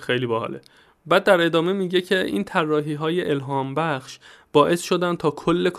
خیلی 0.00 0.26
باحاله. 0.26 0.60
بعد 1.06 1.24
در 1.24 1.40
ادامه 1.40 1.72
میگه 1.72 2.00
که 2.00 2.24
این 2.24 2.44
طراحی 2.44 2.94
های 2.94 3.30
الهام 3.30 3.74
بخش 3.74 4.18
باعث 4.52 4.82
شدن 4.82 5.16
تا 5.16 5.30
کل 5.30 5.70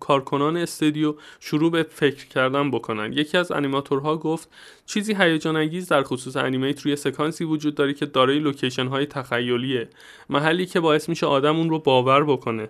کارکنان 0.00 0.56
استودیو 0.56 1.14
شروع 1.40 1.70
به 1.70 1.82
فکر 1.82 2.26
کردن 2.26 2.70
بکنن. 2.70 3.12
یکی 3.12 3.38
از 3.38 3.52
انیماتورها 3.52 4.16
گفت 4.16 4.48
چیزی 4.86 5.14
هیجان 5.14 5.56
انگیز 5.56 5.88
در 5.88 6.02
خصوص 6.02 6.36
animate 6.36 6.80
روی 6.82 6.96
سکانسی 6.96 7.44
وجود 7.44 7.74
داره 7.74 7.94
که 7.94 8.06
دارای 8.06 8.38
لوکیشن 8.38 8.86
های 8.86 9.06
تخیلیه. 9.06 9.88
محلی 10.30 10.66
که 10.66 10.80
باعث 10.80 11.08
میشه 11.08 11.26
آدم 11.26 11.56
اون 11.56 11.70
رو 11.70 11.78
باور 11.78 12.24
بکنه. 12.24 12.68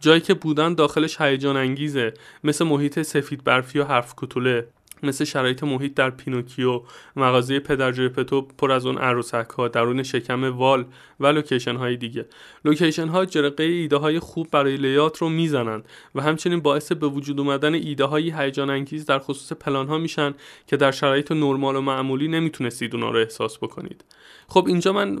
جایی 0.00 0.20
که 0.20 0.34
بودن 0.34 0.74
داخلش 0.74 1.20
هیجان 1.20 1.56
انگیزه 1.56 2.14
مثل 2.44 2.64
محیط 2.64 3.02
سفید 3.02 3.44
برفی 3.44 3.78
و 3.78 3.84
هفت 3.84 4.14
کوتوله 4.16 4.68
مثل 5.02 5.24
شرایط 5.24 5.64
محیط 5.64 5.94
در 5.94 6.10
پینوکیو 6.10 6.82
مغازه 7.16 7.60
پدر 7.60 8.08
پر 8.58 8.72
از 8.72 8.86
اون 8.86 8.98
عروسک 8.98 9.48
ها 9.58 9.68
درون 9.68 10.02
شکم 10.02 10.44
وال 10.44 10.84
و 11.20 11.26
لوکیشن 11.26 11.76
های 11.76 11.96
دیگه. 11.96 12.26
لوکیشن 12.64 13.08
ها 13.08 13.24
جرقه 13.24 13.62
ایده 13.62 13.96
های 13.96 14.18
خوب 14.18 14.48
برای 14.50 14.76
layout 14.76 15.18
رو 15.18 15.28
می‌زنند 15.28 15.84
و 16.14 16.22
همچنین 16.22 16.60
باعث 16.60 16.92
به 16.92 17.06
وجود 17.06 17.40
اومدن 17.40 17.74
ایده 17.74 18.04
های 18.04 18.32
هیجان 18.36 18.70
انگیز 18.70 19.06
در 19.06 19.18
خصوص 19.18 19.52
پلان 19.52 19.86
ها 19.86 19.98
میشن 19.98 20.34
که 20.66 20.76
در 20.76 20.90
شرایط 20.90 21.32
نرمال 21.32 21.76
و 21.76 21.80
معمولی 21.80 22.28
نمی‌تونستید 22.28 22.94
اونا 22.94 23.10
رو 23.10 23.18
احساس 23.18 23.58
بکنید. 23.58 24.04
خب 24.48 24.64
اینجا 24.66 24.92
من 24.92 25.18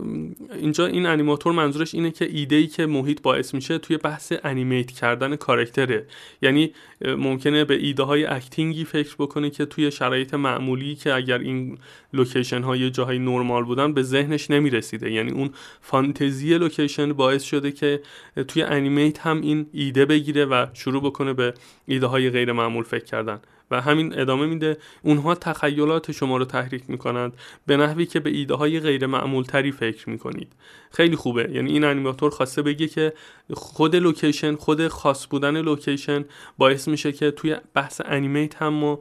اینجا 0.60 0.86
این 0.86 1.06
انیماتور 1.06 1.52
منظورش 1.52 1.94
اینه 1.94 2.10
که 2.10 2.28
ایده 2.32 2.56
ای 2.56 2.66
که 2.66 2.86
محیط 2.86 3.22
باعث 3.22 3.54
میشه 3.54 3.78
توی 3.78 3.96
بحث 3.96 4.32
animate 4.44 4.90
کردن 4.90 5.36
character 5.36 5.93
ه. 5.93 6.06
یعنی 6.42 6.72
ممکنه 7.04 7.64
به 7.64 7.74
ایده 7.74 8.02
های 8.02 8.24
acting 8.24 8.75
ی 8.75 8.84
فکر 8.84 9.14
بکنه 9.18 9.50
که 9.50 9.66
توی 9.68 9.90
شرایط 9.90 10.34
معمولی 10.34 10.94
که 10.94 11.14
اگر 11.14 11.38
این 11.38 11.78
لوکیشن 12.12 12.62
های 12.62 12.90
جاهای 12.90 13.18
نرمال 13.18 13.64
بودن 13.64 13.92
به 13.92 14.02
ذهنش 14.02 14.50
نمی‌رسیده. 14.50 15.12
یعنی 15.12 15.30
اون 15.30 15.50
فانتزی 15.80 16.58
لوکیشن 16.58 17.12
باعث 17.12 17.42
شده 17.42 17.72
که 17.72 18.00
توی 18.48 18.62
animate 18.62 19.18
هم 19.26 19.40
این 19.40 19.66
ایده 19.72 20.04
بگیره 20.04 20.44
و 20.44 20.66
شروع 20.74 21.02
بکنه 21.02 21.32
به 21.32 21.54
ایده 21.86 22.06
های 22.06 22.30
غیر 22.30 22.52
معمول 22.52 22.84
فکر 22.84 23.04
کردن. 23.04 23.40
و 23.70 23.80
همین 23.80 24.20
ادامه 24.20 24.46
میده. 24.46 24.76
اونها 25.02 25.34
تخیلات 25.34 26.12
شما 26.12 26.36
رو 26.36 26.44
تحریک 26.44 26.82
می‌کنند 26.88 27.36
به 27.66 27.76
نحوی 27.76 28.06
که 28.06 28.20
به 28.20 28.30
ایده 28.30 28.54
های 28.54 28.80
غیر 28.80 29.06
معمول 29.06 29.44
تری 29.44 29.72
فکر 29.72 30.10
می‌کنید. 30.10 30.52
خیلی 30.90 31.16
خوبه. 31.16 31.50
یعنی 31.52 31.72
این 31.72 31.84
انیماتور 31.84 32.30
خواسته 32.30 32.62
بگه 32.62 32.88
که 32.88 33.12
خود 33.54 33.96
لوکیشن 33.96 34.56
خود 34.56 34.88
خاص 34.88 35.26
بودن 35.30 35.60
لوکیشن 35.60 36.24
باعث 36.58 36.88
میشه 36.88 37.12
که 37.12 37.30
توی 37.30 37.56
بحث 37.74 38.00
animate 38.04 38.62
هم 38.62 38.72
ما 38.74 39.00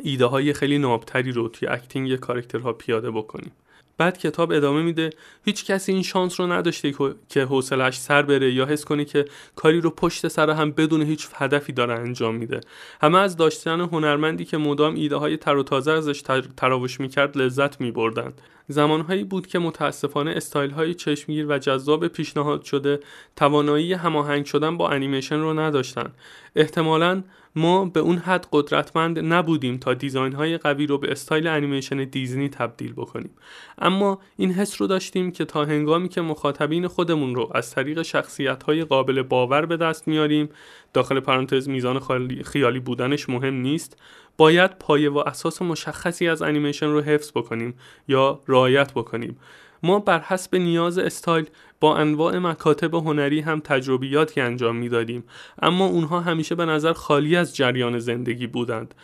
ایده 0.00 0.26
های 0.26 0.52
خیلی 0.52 0.78
نابتری 0.78 1.32
رو 1.32 1.48
توی 1.48 1.68
acting 1.68 2.16
character 2.16 2.66
ها 2.66 2.72
پیاده 2.72 3.10
بکنیم. 3.10 3.52
بعد 3.98 4.18
کتاب 4.18 4.52
ادامه 4.52 4.82
میده. 4.82 5.10
هیچ 5.44 5.64
کسی 5.64 5.92
این 5.92 6.02
شانس 6.02 6.40
رو 6.40 6.52
نداشته 6.52 6.94
که 7.28 7.42
حوصلش 7.42 7.98
سر 7.98 8.22
بره 8.22 8.52
یا 8.52 8.66
حس 8.66 8.84
کنه 8.84 9.04
که 9.04 9.24
کاری 9.56 9.80
رو 9.80 9.90
پشت 9.90 10.28
سر 10.28 10.50
هم 10.50 10.70
بدون 10.70 11.02
هیچ 11.02 11.28
هدفی 11.34 11.72
داره 11.72 11.94
انجام 11.94 12.34
میده. 12.34 12.60
همه 13.00 13.18
از 13.18 13.36
داشتن 13.36 13.80
هنرمندی 13.80 14.44
که 14.44 14.56
مدام 14.56 14.94
ایده 14.94 15.16
های 15.16 15.36
تر 15.36 15.56
و 15.56 15.62
تازه 15.62 15.92
ازش 15.92 16.22
تراوش 16.56 17.00
می‌کرد 17.00 17.36
لذت 17.36 17.80
میبردن. 17.80 18.32
زمانهایی 18.68 19.24
بود 19.24 19.46
که 19.46 19.58
متاسفانه 19.58 20.30
استایل 20.30 20.70
های 20.70 20.94
چشمگیر 20.94 21.46
و 21.48 21.58
جذاب 21.58 22.08
پیشنهاد 22.08 22.62
شده 22.62 23.00
توانایی 23.36 23.92
هماهنگ 23.92 24.44
شدن 24.44 24.76
با 24.76 24.90
انیمیشن 24.90 25.40
رو 25.40 25.60
نداشتن. 25.60 26.12
احتمالاً 26.56 27.22
ما 27.56 27.84
به 27.84 28.00
اون 28.00 28.16
حد 28.16 28.46
قدرتمند 28.52 29.18
نبودیم 29.18 29.76
تا 29.76 29.94
design 29.94 30.32
های 30.32 30.58
قوی 30.58 30.86
رو 30.86 30.98
به 30.98 31.12
استایل 31.12 31.46
انیمیشن 31.46 32.04
دیزنی 32.04 32.48
تبدیل 32.48 32.92
بکنیم. 32.92 33.30
اما 33.78 34.18
این 34.36 34.52
حس 34.52 34.80
رو 34.80 34.86
داشتیم 34.86 35.30
که 35.30 35.44
تا 35.44 35.64
هنگامی 35.64 36.08
که 36.08 36.20
مخاطبین 36.20 36.88
خودمون 36.88 37.34
رو 37.34 37.50
از 37.54 37.70
طریق 37.70 38.02
شخصیت 38.02 38.62
های 38.62 38.84
قابل 38.84 39.22
باور 39.22 39.66
به 39.66 39.76
دست 39.76 40.08
میاریم 40.08 40.48
داخل 40.92 41.20
پرانتز 41.20 41.68
میزان 41.68 42.00
خیالی 42.44 42.80
بودنش 42.80 43.28
مهم 43.28 43.54
نیست 43.54 43.96
باید 44.36 44.78
پایه 44.78 45.10
و 45.10 45.18
اساس 45.18 45.62
مشخصی 45.62 46.28
از 46.28 46.42
انیمیشن 46.42 46.86
رو 46.86 47.00
حفظ 47.00 47.30
بکنیم 47.34 47.74
یا 48.08 48.40
رعایت 48.48 48.92
بکنیم. 48.92 49.38
ما 49.82 49.98
بر 49.98 50.20
حسب 50.20 50.56
نیاز 50.56 50.98
استایل 50.98 51.46
با 51.80 51.96
انواع 51.96 52.38
مکاتب 52.38 52.94
هنری 52.94 53.40
هم 53.40 53.60
تجربیاتی 53.60 54.40
انجام 54.40 54.76
می‌دادیم 54.76 55.24
اما 55.62 55.86
اونها 55.86 56.20
همیشه 56.20 56.54
به 56.54 56.64
نظر 56.64 56.92
خالی 56.92 57.36
از 57.36 57.56
جریان 57.56 57.98
زندگی 57.98 58.46
بودند. 58.46 58.94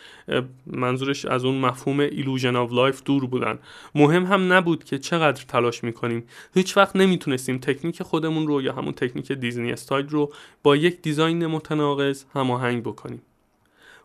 منظورش 0.67 1.25
از 1.25 1.45
اون 1.45 1.57
مفهوم 1.57 1.99
Illusion 1.99 2.55
of 2.55 2.73
Life 2.73 3.03
دور 3.03 3.25
بودن. 3.25 3.59
مهم 3.95 4.25
هم 4.25 4.53
نبود 4.53 4.83
که 4.83 4.99
چقدر 4.99 5.43
تلاش 5.47 5.83
می‌کنیم. 5.83 6.23
هیچ 6.53 6.77
وقت 6.77 6.95
نمی‌تونستیم 6.95 7.57
تکنیک 7.57 8.03
خودمون 8.03 8.47
رو 8.47 8.61
یا 8.61 8.73
همون 8.73 8.93
تکنیک 8.93 9.31
Disney 9.31 9.71
style 9.71 10.09
رو 10.09 10.33
با 10.63 10.75
یک 10.75 11.01
design 11.01 11.45
متناقض 11.45 12.23
هماهنگ 12.33 12.83
بکنیم. 12.83 13.21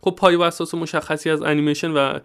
خب 0.02 0.10
پایه 0.10 0.36
و 0.36 0.42
اساس 0.42 0.74
مشخصی 0.74 1.30
از 1.30 1.42
انیمیشن 1.42 1.90
و 1.90 2.18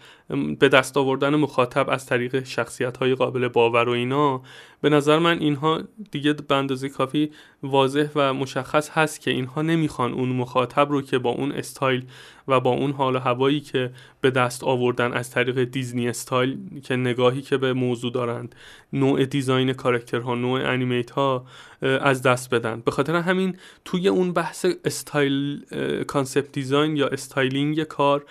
به 0.60 0.70
دست 0.70 0.98
آوردن 0.98 1.36
مخاطب 1.36 1.90
از 1.90 2.06
طریق 2.06 2.44
شخصیت 2.44 2.98
های 2.98 3.16
قابل 3.16 3.48
باور 3.48 3.90
و 3.90 3.92
اینا 3.92 4.42
به 4.82 4.90
نظر 4.90 5.20
من 5.20 5.40
اینها 5.40 5.82
دیگه 6.12 6.34
به 6.34 6.56
اندازه 6.56 6.90
کافی 6.90 7.32
واضح 7.64 8.08
و 8.16 8.34
مشخص 8.34 8.90
هست 8.90 9.22
که 9.22 9.32
اینها 9.32 9.62
نمی‌خوان 9.62 10.14
اون 10.14 10.30
مخاطب 10.30 10.92
رو 10.92 11.02
که 11.02 11.18
با 11.18 11.30
اون 11.30 11.52
استایل 11.52 12.06
و 12.48 12.60
با 12.60 12.70
اون 12.70 12.92
حال 12.92 13.16
و 13.16 13.20
هوایی 13.20 13.60
که 13.60 13.92
به 14.22 14.32
دست 14.32 14.64
آوردن 14.64 15.14
از 15.14 15.32
طریق 15.32 15.64
Disney 15.64 16.10
style 16.10 16.58
که 16.84 16.96
نگاهی 16.96 17.42
که 17.42 17.58
به 17.58 17.74
موضوع 17.74 18.12
دارند 18.12 18.56
نوع 18.94 19.26
design 19.26 19.74
character 19.74 20.29
ها 20.29 20.36
نوع 20.36 20.70
animate 20.70 21.12
ها 21.12 21.46
از 21.82 22.22
دست 22.22 22.54
بدن. 22.54 22.82
به 22.86 22.92
خاطر 22.92 23.16
همین 23.16 23.58
توی 23.86 24.08
اون 24.08 24.34
بحث 24.34 24.66
استایل 24.86 25.66
concept 26.08 26.52
design 26.52 26.98
یا 26.98 27.08
styling 27.08 27.84
کار 27.84 28.26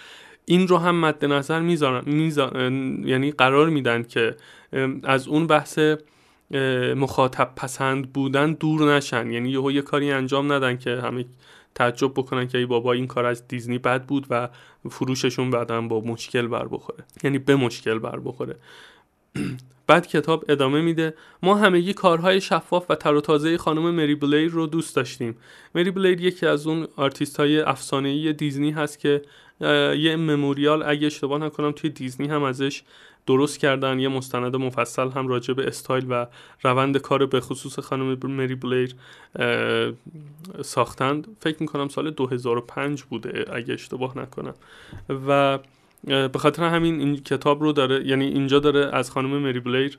این 0.44 0.68
رو 0.68 0.76
هم 0.76 1.00
مد 1.00 1.24
نظر 1.24 1.60
می‌ذارن 1.60 3.02
یعنی 3.04 3.30
قرار 3.30 3.68
میدن 3.68 4.02
که 4.02 4.36
از 5.04 5.28
اون 5.28 5.46
بحث 5.46 5.78
مخاطب 6.96 7.52
پسند 7.56 8.12
بودن 8.12 8.52
دور 8.52 8.96
نشن. 8.96 9.30
یعنی 9.30 9.50
یهو 9.50 9.70
یه 9.70 9.82
کاری 9.82 10.12
انجام 10.12 10.52
ندن 10.52 10.76
که 10.76 10.90
همه 10.90 11.24
تعجب 11.74 12.12
بکنن 12.14 12.48
که 12.48 12.58
ای 12.58 12.66
بابا 12.66 12.92
این 12.92 13.06
کار 13.06 13.26
از 13.26 13.48
دیزنی 13.48 13.78
بعید 13.78 14.04
بود 14.04 14.26
و 14.30 14.48
فروششون 14.90 15.50
بعدا 15.50 15.80
با 15.80 16.00
مشکل 16.00 16.46
بر 16.46 16.68
بخوره. 16.68 17.04
یعنی 17.24 17.38
به 17.38 17.56
مشکل 17.56 17.98
بر 17.98 18.18
بخوره. 18.18 18.56
بعد 19.86 20.06
کتاب 20.06 20.44
ادامه 20.48 20.80
میده. 20.80 21.14
ما 21.42 21.54
همگی 21.54 21.94
کارهای 21.94 22.40
شفاف 22.40 22.90
و 22.90 22.94
تر 22.94 23.14
و 23.14 23.20
تازه 23.20 23.58
خانم 23.58 23.90
مری 23.90 24.14
بلیر 24.14 24.50
رو 24.50 24.66
دوست 24.66 24.96
داشتیم. 24.96 25.36
مری 25.74 25.90
بلیر 25.90 26.20
یکی 26.20 26.46
از 26.46 26.66
اون 26.66 26.88
آرتیست 26.96 27.40
های 27.40 27.60
افسانه‌ای 27.60 28.32
دیزنی 28.32 28.70
هست 28.70 28.98
که 28.98 29.22
یه 29.60 30.16
memorial 30.16 30.82
اگه 30.82 31.06
اشتباه 31.06 31.38
نکنم 31.38 31.72
توی 31.72 31.90
دیزنی 31.90 32.26
هم 32.28 32.42
ازش 32.42 32.82
درست 33.26 33.58
کردن. 33.58 34.00
یه 34.00 34.08
مستند 34.08 34.56
مفصل 34.56 35.08
هم 35.10 35.28
راجع 35.28 35.54
به 35.54 35.66
استایل 35.66 36.06
و 36.08 36.26
روند 36.62 36.96
کار 36.96 37.26
به 37.26 37.40
خصوص 37.40 37.78
خانم 37.78 38.18
مری 38.22 38.54
بلیر 38.54 38.94
ساختند 40.62 41.26
فکر 41.40 41.56
می‌کنم 41.60 41.88
سال 41.88 42.10
2005 42.10 43.02
بوده 43.02 43.44
اگه 43.52 43.74
اشتباه 43.74 44.18
نکنم. 44.18 44.54
و 45.26 45.58
به 46.04 46.38
خاطر 46.38 46.64
همین 46.64 47.00
این 47.00 47.16
کتاب 47.16 47.62
رو 47.62 47.72
داره 47.72 48.06
یعنی 48.06 48.24
اینجا 48.24 48.58
داره 48.58 48.90
از 48.92 49.10
خانم 49.10 49.38
مری 49.38 49.60
بلیر 49.60 49.98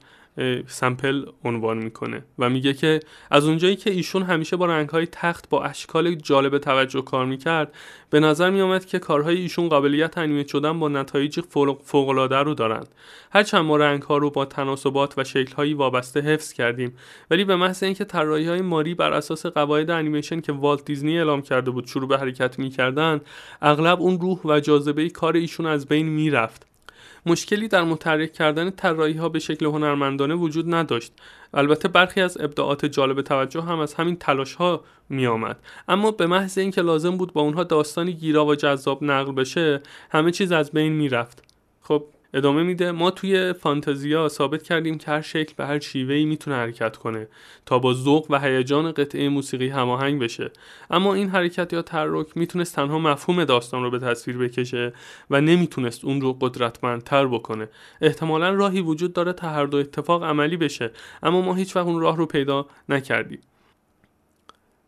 sample 0.68 1.26
عنوان 1.46 1.78
می‌کنه 1.78 2.24
و 2.40 2.50
میگه 2.50 2.74
که 2.74 3.00
از 3.32 3.46
اونجایی 3.46 3.76
که 3.76 3.92
ایشون 3.92 4.24
همیشه 4.24 4.56
با 4.56 4.66
رنگهای 4.66 5.06
تخت 5.12 5.50
با 5.50 5.64
اشکال 5.64 6.16
جالب 6.16 6.58
توجه 6.58 7.02
کار 7.02 7.26
می‌کرد 7.26 7.74
به 8.10 8.20
نظر 8.20 8.50
میآمد 8.50 8.86
که 8.86 9.00
کارهای 9.00 9.38
ایشون 9.38 9.70
قابلیت 9.70 10.18
انیمه 10.18 10.48
شدن 10.48 10.80
با 10.80 10.90
نتایج 10.90 11.40
فوقالعاده 11.84 12.38
رو 12.38 12.54
دارند. 12.54 12.88
هرچند 13.32 13.66
ما 13.66 13.78
رنگها 13.78 14.18
رو 14.18 14.30
با 14.30 14.46
تناسبات 14.46 15.14
و 15.18 15.24
شکلهایی 15.24 15.74
وابسته 15.74 16.22
حفظ 16.22 16.54
کردیم 16.54 16.98
ولی 17.32 17.44
به 17.44 17.56
محض 17.56 17.84
اینکه 17.84 18.06
طراحی 18.06 18.48
های 18.48 18.62
ماری 18.62 18.96
بر 18.96 19.14
اساس 19.14 19.46
قواعد 19.46 19.90
انیمیشن 19.90 20.42
که 20.42 20.52
والت 20.52 20.86
دیزنی 20.86 21.18
اعلام 21.18 21.42
کرده 21.42 21.72
بود 21.72 21.88
شروع 21.88 22.08
به 22.08 22.18
حرکت 22.18 22.60
می‌کردن 22.60 23.22
اغلب 23.62 24.02
اون 24.02 24.20
روح 24.20 24.40
و 24.46 24.60
جاذبه 24.60 25.10
کار 25.10 25.36
ایشون 25.36 25.66
از 25.66 25.88
بین 25.88 26.10
می‌رفت. 26.10 26.71
مشکلی 27.26 27.68
در 27.68 27.84
متحرک 27.84 28.34
کردن 28.34 28.70
طراحی 28.70 29.14
ها 29.14 29.30
به 29.30 29.40
شکل 29.40 29.66
هنرمندانه 29.66 30.36
وجود 30.36 30.74
نداشت 30.74 31.14
البته 31.54 31.88
برخی 31.88 32.22
از 32.22 32.42
ابداعات 32.42 32.86
جالب 32.86 33.22
توجه 33.22 33.62
هم 33.62 33.80
از 33.80 33.94
همین 33.94 34.16
تلاش 34.16 34.54
ها 34.54 34.84
می 35.10 35.28
آمد. 35.28 35.60
اما 35.88 36.12
به 36.12 36.28
محض 36.28 36.58
اینکه 36.58 36.82
لازم 36.82 37.18
بود 37.18 37.34
با 37.34 37.42
اونها 37.42 37.64
داستانی 37.64 38.14
گیرا 38.14 38.46
و 38.46 38.56
جذاب 38.56 39.04
نقل 39.04 39.32
بشه 39.32 39.82
همه 40.12 40.32
چیز 40.32 40.52
از 40.52 40.72
بین 40.72 40.94
می‌رفت 40.94 41.44
خب 41.82 42.06
ادامه 42.34 42.64
میده. 42.64 42.92
ما 42.92 43.12
توی 43.12 43.54
فانتزیا 43.54 44.28
ثابت 44.28 44.64
کردیم 44.64 44.98
که 44.98 45.12
هر 45.12 45.22
شکل 45.22 45.54
به 45.58 45.66
هر 45.66 45.80
شیوهی 45.80 46.26
می‌تونه 46.26 46.56
حرکت 46.56 46.98
کنه 46.98 47.28
تا 47.66 47.80
با 47.80 47.94
ذوق 47.94 48.26
و 48.30 48.40
هیجان 48.40 48.92
قطعه 48.92 49.30
موسیقی 49.30 49.70
هماهنگ 49.70 50.22
بشه. 50.22 50.52
اما 50.90 51.14
این 51.14 51.30
حرکت 51.30 51.74
یا 51.74 51.82
تحرک 51.82 52.28
می‌تونست 52.36 52.76
تنها 52.76 53.00
مفهوم 53.00 53.44
داستان 53.44 53.84
رو 53.84 53.92
به 53.92 54.00
تصویر 54.00 54.38
بکشه 54.38 54.94
و 55.30 55.42
نمی‌تونست 55.42 56.06
اون 56.06 56.22
رو 56.22 56.34
قدرتمندتر 56.42 57.28
بکنه. 57.28 57.70
احتمالا 58.02 58.50
راهی 58.50 58.82
وجود 58.82 59.14
داره 59.14 59.34
تا 59.34 59.50
هر 59.50 59.66
دو 59.66 59.78
اتفاق 59.78 60.24
عملی 60.24 60.58
بشه. 60.58 60.92
اما 61.24 61.42
ما 61.42 61.54
هیچ 61.54 61.76
وقت 61.76 61.86
اون 61.86 62.02
راه 62.02 62.18
رو 62.18 62.26
پیدا 62.26 62.66
نکردیم. 62.90 63.40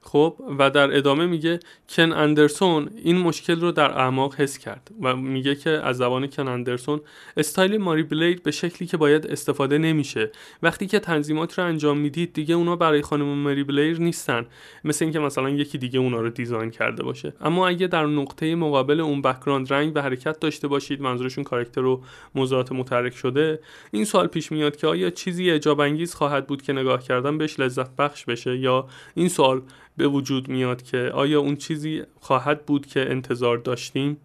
خب 0.05 0.35
و 0.59 0.69
در 0.69 0.97
ادامه 0.97 1.25
میگه 1.25 1.59
کن 1.89 2.11
اندرسون 2.11 2.89
این 3.03 3.17
مشکل 3.17 3.61
رو 3.61 3.71
در 3.71 3.91
اعماق 3.91 4.35
حس 4.35 4.57
کرد 4.57 4.91
و 5.01 5.15
میگه 5.15 5.55
که 5.55 5.69
از 5.69 5.97
زبان 5.97 6.27
کن 6.27 6.47
اندرسون 6.47 7.01
استایل 7.37 7.77
ماری 7.77 8.03
بلر 8.03 8.43
به 8.43 8.51
شکلی 8.51 8.87
که 8.87 8.97
باید 8.97 9.27
استفاده 9.27 9.77
نمیشه. 9.77 10.31
وقتی 10.63 10.87
که 10.87 10.99
تنظیمات 10.99 11.59
رو 11.59 11.65
انجام 11.65 11.97
می‌دید 11.97 12.33
دیگه 12.33 12.55
اونا 12.55 12.75
برای 12.75 13.01
خانم 13.01 13.25
ماری 13.25 13.63
بلیر 13.63 13.99
نیستن. 13.99 14.45
مثل 14.83 15.05
اینکه 15.05 15.19
مثلا 15.19 15.49
یکی 15.49 15.77
دیگه 15.77 15.99
اونا 15.99 16.21
رو 16.21 16.29
design 16.29 16.71
کرده 16.71 17.03
باشه. 17.03 17.33
اما 17.41 17.67
اگه 17.67 17.87
در 17.87 18.05
نقطه 18.05 18.55
مقابل 18.55 18.99
اون 18.99 19.21
background 19.21 19.73
رنگ 19.73 19.91
و 19.95 20.01
حرکت 20.01 20.39
داشته 20.39 20.67
باشید 20.67 21.01
منظورشون 21.01 21.43
کاراکتر 21.43 21.85
و 21.85 22.03
موضوعات 22.35 22.71
متحرک 22.71 23.15
شده 23.15 23.59
این 23.91 24.05
سوال 24.05 24.27
پیش 24.27 24.51
میاد 24.51 24.75
که 24.75 24.87
آیا 24.87 25.09
چیزی 25.09 25.51
اجاب 25.51 25.79
انگیز 25.79 26.13
خواهد 26.15 26.47
بود 26.47 26.61
که 26.61 26.73
نگاه 26.73 27.03
کردن 27.03 27.37
بهش 27.37 27.59
لذت 27.59 27.95
بخش 27.95 28.25
بشه 28.25 28.57
یا 28.57 28.87
این 29.15 29.29
سوال 29.29 29.61
به 29.97 30.07
وجود 30.07 30.47
میاد 30.47 30.81
که 30.81 31.11
آیا 31.13 31.39
اون 31.39 31.55
چیزی 31.55 32.03
خواهد 32.19 32.65
بود 32.65 32.85
که 32.85 33.11
انتظار 33.11 33.57
داشتیم؟ 33.57 34.17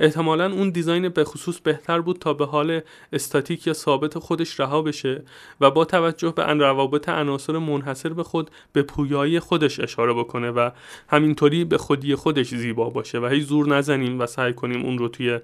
احتمالا 0.00 0.52
اون 0.52 0.70
دیزاین 0.70 1.08
به 1.08 1.24
خصوص 1.24 1.58
بهتر 1.60 2.00
بود 2.00 2.18
تا 2.18 2.34
به 2.34 2.46
حال 2.46 2.80
استاتیک 3.12 3.66
یا 3.66 3.72
ثابت 3.72 4.18
خودش 4.18 4.60
رها 4.60 4.82
بشه 4.82 5.22
و 5.60 5.70
با 5.70 5.84
توجه 5.84 6.32
به 6.36 6.48
ان 6.48 6.60
روابط 6.60 7.08
عناصر 7.08 7.58
منحصر 7.58 8.08
به 8.08 8.22
خود 8.22 8.50
به 8.72 8.82
پویایی 8.82 9.40
خودش 9.40 9.80
اشاره 9.80 10.14
بکنه 10.14 10.50
و 10.50 10.70
همینطوری 11.08 11.64
به 11.64 11.78
خودی 11.78 12.14
خودش 12.14 12.54
زیبا 12.54 12.90
باشه 12.90 13.18
و 13.20 13.26
هی 13.26 13.40
زور 13.40 13.68
نزنیم 13.68 14.20
و 14.20 14.26
سعی 14.26 14.52
کنیم 14.52 14.84
اون 14.84 14.98
رو 14.98 15.08
توی 15.08 15.40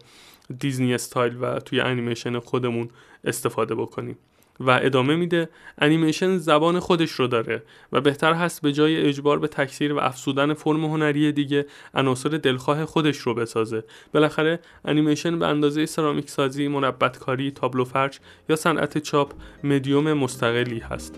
دیزنی 0.58 0.94
استایل 0.94 1.36
و 1.40 1.58
توی 1.58 1.80
انیمیشن 1.80 2.38
خودمون 2.38 2.88
استفاده 3.24 3.74
بکنیم. 3.74 4.18
و 4.60 4.70
ادامه 4.82 5.16
میده 5.16 5.48
انیمیشن 5.78 6.38
زبان 6.38 6.80
خودش 6.80 7.10
رو 7.10 7.26
داره 7.26 7.62
و 7.92 8.00
بهتر 8.00 8.32
هست 8.32 8.62
به 8.62 8.72
جای 8.72 8.96
اجبار 8.96 9.38
به 9.38 9.48
تکثیر 9.48 9.92
و 9.92 9.98
افسودن 9.98 10.54
فرم 10.54 10.84
هنری 10.84 11.32
دیگه 11.32 11.66
عناصر 11.94 12.28
دلخواه 12.28 12.84
خودش 12.84 13.18
رو 13.18 13.34
بسازه. 13.34 13.84
بالاخره 14.12 14.60
انیمیشن 14.84 15.38
به 15.38 15.46
اندازه 15.46 15.86
سرامیک 15.86 16.30
سازی 16.30 16.68
منبت 16.68 17.18
کاری 17.18 17.50
تابلو 17.50 17.84
فرش 17.84 18.20
یا 18.48 18.56
صنعت 18.56 18.98
چاپ 18.98 19.32
مدیوم 19.64 20.12
مستقلی 20.12 20.78
هست. 20.78 21.14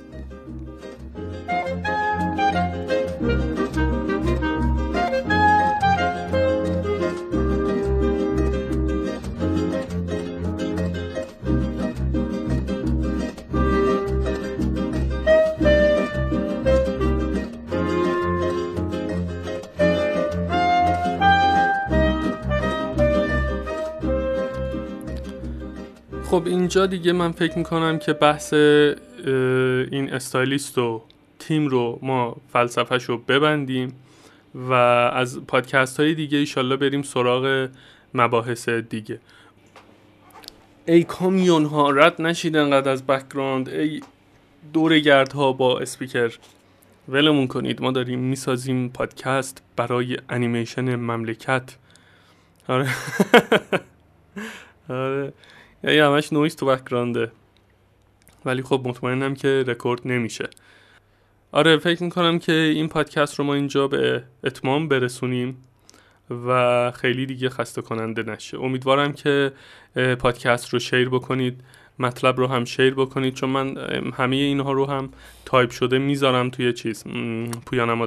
خب 26.33 26.47
اینجا 26.47 26.87
دیگه 26.87 27.13
من 27.13 27.33
فکر 27.33 27.59
می‌کنم 27.59 27.99
که 27.99 28.13
بحث 28.13 28.53
این 29.93 30.13
stylist 30.13 30.79
و 30.79 31.03
تیم 31.39 31.67
رو 31.67 31.99
ما 32.03 32.37
فلسفهش 32.53 33.05
رو 33.05 33.19
ببندیم 33.19 33.95
و 34.55 34.73
از 34.73 35.47
پادکست 35.47 36.01
های 36.01 36.15
دیگه 36.15 36.39
ایشالله 36.39 36.77
بریم 36.77 37.03
سراغ 37.03 37.69
مباحث 38.15 38.69
دیگه. 38.69 39.21
ای 40.87 41.05
کامیون 41.05 41.65
ها 41.65 41.91
رد 41.91 42.23
نشید 42.23 42.57
انقدر 42.57 42.91
از 42.91 43.07
background 43.07 43.69
ای 43.69 44.01
دوره 44.73 44.99
گرد 44.99 45.33
ها 45.33 45.53
با 45.53 45.79
اسپیکر. 45.79 46.33
ولمون 47.09 47.47
کنید 47.47 47.83
ما 47.83 47.91
داریم 47.91 48.19
می‌سازیم 48.19 48.89
پادکست 48.89 49.63
برای 49.77 50.17
انیمیشن 50.29 50.97
مملکت. 50.97 51.77
آره. 52.69 52.89
آره. 54.89 55.33
یعنی 55.85 55.99
همش 55.99 56.33
نویز 56.33 56.57
تو 56.57 56.67
background 56.67 57.27
ه 57.27 57.33
ولی 58.45 58.63
خب 58.63 58.83
مطمئنم 58.85 59.35
که 59.35 59.65
رکورد 59.67 60.01
نمیشه. 60.05 60.51
آره 61.53 61.77
فکر 61.77 62.03
می‌کنم 62.03 62.39
که 62.39 62.53
این 62.53 62.89
پادکست 62.89 63.35
رو 63.39 63.45
ما 63.45 63.55
اینجا 63.55 63.89
به 63.89 64.23
اتمام 64.45 64.89
برسونیم 64.89 65.57
و 66.47 66.91
خیلی 66.91 67.27
دیگه 67.27 67.49
خسته 67.49 67.83
کننده 67.83 68.23
نشه. 68.23 68.59
امیدوارم 68.59 69.13
که 69.13 69.53
پادکست 70.19 70.69
رو 70.69 70.79
share 70.79 71.09
بکنید 71.09 71.61
مطلب 71.99 72.37
رو 72.37 72.47
هم 72.47 72.65
share 72.65 72.95
بکنید 72.95 73.35
چون 73.35 73.51
من 73.51 73.77
همه 74.17 74.37
اینها 74.37 74.73
رو 74.73 74.87
هم 74.87 75.11
تایپ 75.45 75.71
شده 75.71 75.99
می‌ذارم 75.99 76.51
توی 76.51 76.73
چیز 76.73 77.05
پویانما 77.67 78.07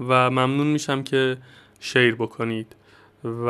و 0.00 0.30
ممنون 0.30 0.66
میشم 0.66 1.02
که 1.02 1.36
شیر 1.80 2.14
بکنید. 2.14 2.76
و 3.24 3.48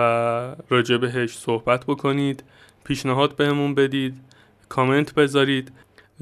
راجع 0.68 0.96
بهش 0.96 1.38
صحبت 1.38 1.84
بکنید 1.86 2.44
پیشنهاد 2.84 3.36
بهمون 3.36 3.74
بدید 3.74 4.20
کامنت 4.68 5.14
بذارید. 5.14 5.72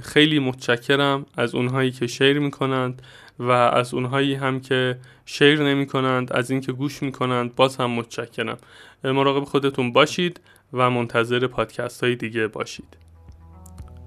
خیلی 0.02 0.38
متشکرم 0.38 1.26
از 1.36 1.54
اونهایی 1.54 1.90
که 1.90 2.06
شیر 2.06 2.38
می‌کنند 2.38 3.02
و 3.38 3.50
از 3.50 3.94
اونهایی 3.94 4.34
هم 4.34 4.60
که 4.60 4.98
شیر 5.26 5.62
نمی 5.62 5.86
کنند 5.86 6.32
از 6.32 6.50
اینکه 6.50 6.72
گوش 6.72 7.02
می‌کنند 7.02 7.54
باز 7.54 7.76
هم 7.76 7.90
متشکرم. 7.90 8.58
مراقب 9.04 9.44
خودتون 9.44 9.92
باشید 9.92 10.40
و 10.72 10.90
منتظر 10.90 11.46
پادکست 11.46 12.04
های 12.04 12.16
دیگه 12.16 12.46
باشید. 12.46 12.96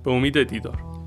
به 0.04 0.12
امید 0.12 0.44
دیدار. 0.44 1.05